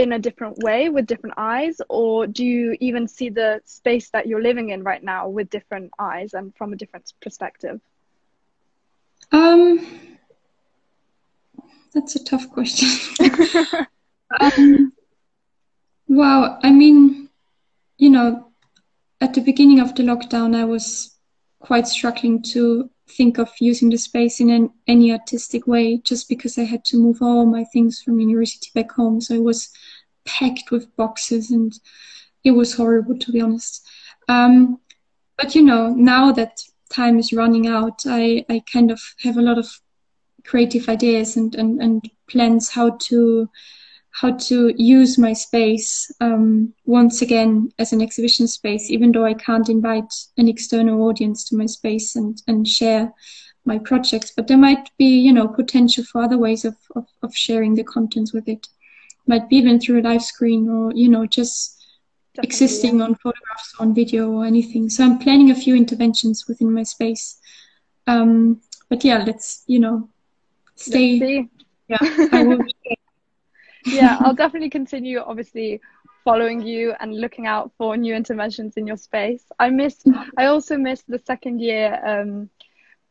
in 0.00 0.12
a 0.12 0.18
different 0.18 0.58
way 0.58 0.88
with 0.88 1.06
different 1.06 1.34
eyes 1.36 1.80
or 1.88 2.26
do 2.26 2.44
you 2.44 2.76
even 2.80 3.06
see 3.06 3.28
the 3.28 3.60
space 3.64 4.10
that 4.10 4.26
you're 4.26 4.42
living 4.42 4.70
in 4.70 4.82
right 4.82 5.02
now 5.02 5.28
with 5.28 5.50
different 5.50 5.90
eyes 5.98 6.34
and 6.34 6.54
from 6.56 6.72
a 6.72 6.76
different 6.76 7.12
perspective? 7.20 7.80
Um 9.30 10.00
that's 11.94 12.16
a 12.16 12.24
tough 12.24 12.48
question. 12.50 12.88
Um, 14.40 14.92
well 16.06 16.60
i 16.62 16.70
mean 16.70 17.28
you 17.98 18.10
know 18.10 18.52
at 19.20 19.34
the 19.34 19.40
beginning 19.40 19.80
of 19.80 19.96
the 19.96 20.04
lockdown 20.04 20.54
i 20.54 20.64
was 20.64 21.18
quite 21.58 21.88
struggling 21.88 22.40
to 22.52 22.88
think 23.10 23.38
of 23.38 23.50
using 23.60 23.90
the 23.90 23.98
space 23.98 24.40
in 24.40 24.50
an, 24.50 24.70
any 24.86 25.12
artistic 25.12 25.66
way 25.66 25.98
just 25.98 26.28
because 26.28 26.58
I 26.58 26.64
had 26.64 26.84
to 26.86 26.96
move 26.96 27.18
all 27.20 27.46
my 27.46 27.64
things 27.64 28.02
from 28.02 28.20
university 28.20 28.70
back 28.74 28.92
home. 28.92 29.20
So 29.20 29.34
it 29.34 29.42
was 29.42 29.70
packed 30.24 30.70
with 30.70 30.94
boxes 30.96 31.50
and 31.50 31.72
it 32.44 32.52
was 32.52 32.74
horrible 32.74 33.18
to 33.18 33.32
be 33.32 33.40
honest. 33.40 33.86
Um, 34.28 34.80
but 35.36 35.54
you 35.54 35.62
know, 35.62 35.88
now 35.90 36.32
that 36.32 36.60
time 36.90 37.18
is 37.18 37.32
running 37.32 37.66
out, 37.66 38.02
I, 38.06 38.44
I 38.48 38.62
kind 38.72 38.90
of 38.90 39.00
have 39.22 39.36
a 39.36 39.42
lot 39.42 39.58
of 39.58 39.68
creative 40.44 40.88
ideas 40.88 41.36
and, 41.36 41.54
and, 41.54 41.80
and 41.80 42.10
plans 42.28 42.70
how 42.70 42.90
to 43.08 43.48
how 44.12 44.32
to 44.32 44.74
use 44.76 45.18
my 45.18 45.32
space 45.32 46.10
um, 46.20 46.74
once 46.84 47.22
again 47.22 47.70
as 47.78 47.92
an 47.92 48.02
exhibition 48.02 48.46
space, 48.48 48.90
even 48.90 49.12
though 49.12 49.24
I 49.24 49.34
can't 49.34 49.68
invite 49.68 50.12
an 50.36 50.48
external 50.48 51.02
audience 51.02 51.48
to 51.48 51.56
my 51.56 51.66
space 51.66 52.16
and, 52.16 52.40
and 52.46 52.66
share 52.66 53.12
my 53.64 53.78
projects. 53.78 54.32
But 54.34 54.48
there 54.48 54.58
might 54.58 54.90
be, 54.98 55.18
you 55.18 55.32
know, 55.32 55.46
potential 55.46 56.04
for 56.04 56.22
other 56.22 56.38
ways 56.38 56.64
of, 56.64 56.76
of, 56.96 57.06
of 57.22 57.34
sharing 57.34 57.74
the 57.74 57.84
contents 57.84 58.32
with 58.32 58.48
it. 58.48 58.66
Might 59.26 59.48
be 59.48 59.56
even 59.56 59.78
through 59.78 60.00
a 60.00 60.02
live 60.02 60.22
screen 60.22 60.68
or, 60.68 60.92
you 60.92 61.08
know, 61.08 61.26
just 61.26 61.76
Definitely, 62.34 62.46
existing 62.46 63.02
on 63.02 63.14
photographs, 63.16 63.74
on 63.78 63.94
video 63.94 64.30
or 64.30 64.44
anything. 64.44 64.88
So 64.88 65.04
I'm 65.04 65.18
planning 65.18 65.50
a 65.50 65.54
few 65.54 65.76
interventions 65.76 66.46
within 66.48 66.72
my 66.72 66.82
space. 66.82 67.38
Um, 68.06 68.60
but 68.88 69.04
yeah, 69.04 69.22
let's, 69.24 69.62
you 69.66 69.78
know, 69.78 70.08
stay. 70.74 71.48
Yeah, 71.88 71.98
I 72.32 72.44
will 72.44 72.62
yeah, 73.84 74.16
I'll 74.20 74.34
definitely 74.34 74.70
continue, 74.70 75.18
obviously, 75.20 75.80
following 76.24 76.60
you 76.60 76.94
and 77.00 77.18
looking 77.18 77.46
out 77.46 77.72
for 77.78 77.96
new 77.96 78.14
interventions 78.14 78.76
in 78.76 78.86
your 78.86 78.96
space. 78.96 79.44
I 79.58 79.70
missed, 79.70 80.06
I 80.36 80.46
also 80.46 80.76
missed 80.76 81.08
the 81.08 81.18
second 81.18 81.60
year, 81.60 81.98
um, 82.04 82.50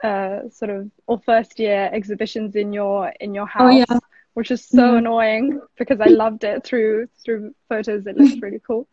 uh, 0.04 0.50
sort 0.50 0.72
of, 0.72 0.92
or 1.08 1.20
first 1.20 1.60
year 1.60 1.90
exhibitions 1.92 2.56
in 2.56 2.72
your 2.74 3.14
in 3.20 3.34
your 3.34 3.48
house. 3.48 3.64
Oh, 3.64 3.70
yeah. 3.70 4.00
Which 4.36 4.52
is 4.52 4.64
so 4.64 4.94
yeah. 4.94 5.00
annoying 5.00 5.60
because 5.78 6.00
I 6.00 6.06
loved 6.06 6.44
it 6.44 6.64
through 6.64 7.08
through 7.26 7.54
photos. 7.68 8.06
It 8.06 8.16
looks 8.16 8.40
really 8.42 8.62
cool. 8.66 8.88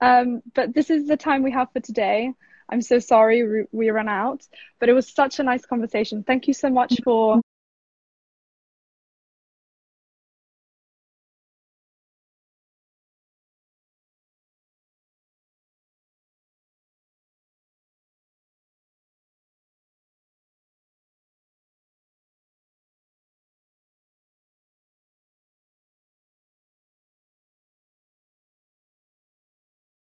Um, 0.00 0.42
but 0.54 0.72
this 0.72 0.88
is 0.88 1.06
the 1.06 1.16
time 1.16 1.42
we 1.42 1.50
have 1.50 1.70
for 1.72 1.80
today. 1.80 2.32
I'm 2.68 2.80
so 2.80 2.98
sorry 2.98 3.46
we, 3.46 3.64
we 3.72 3.90
ran 3.90 4.08
out, 4.08 4.46
but 4.78 4.88
it 4.88 4.92
was 4.92 5.12
such 5.12 5.38
a 5.38 5.42
nice 5.42 5.66
conversation. 5.66 6.22
Thank 6.22 6.48
you 6.48 6.54
so 6.54 6.70
much 6.70 7.00
for 7.04 7.40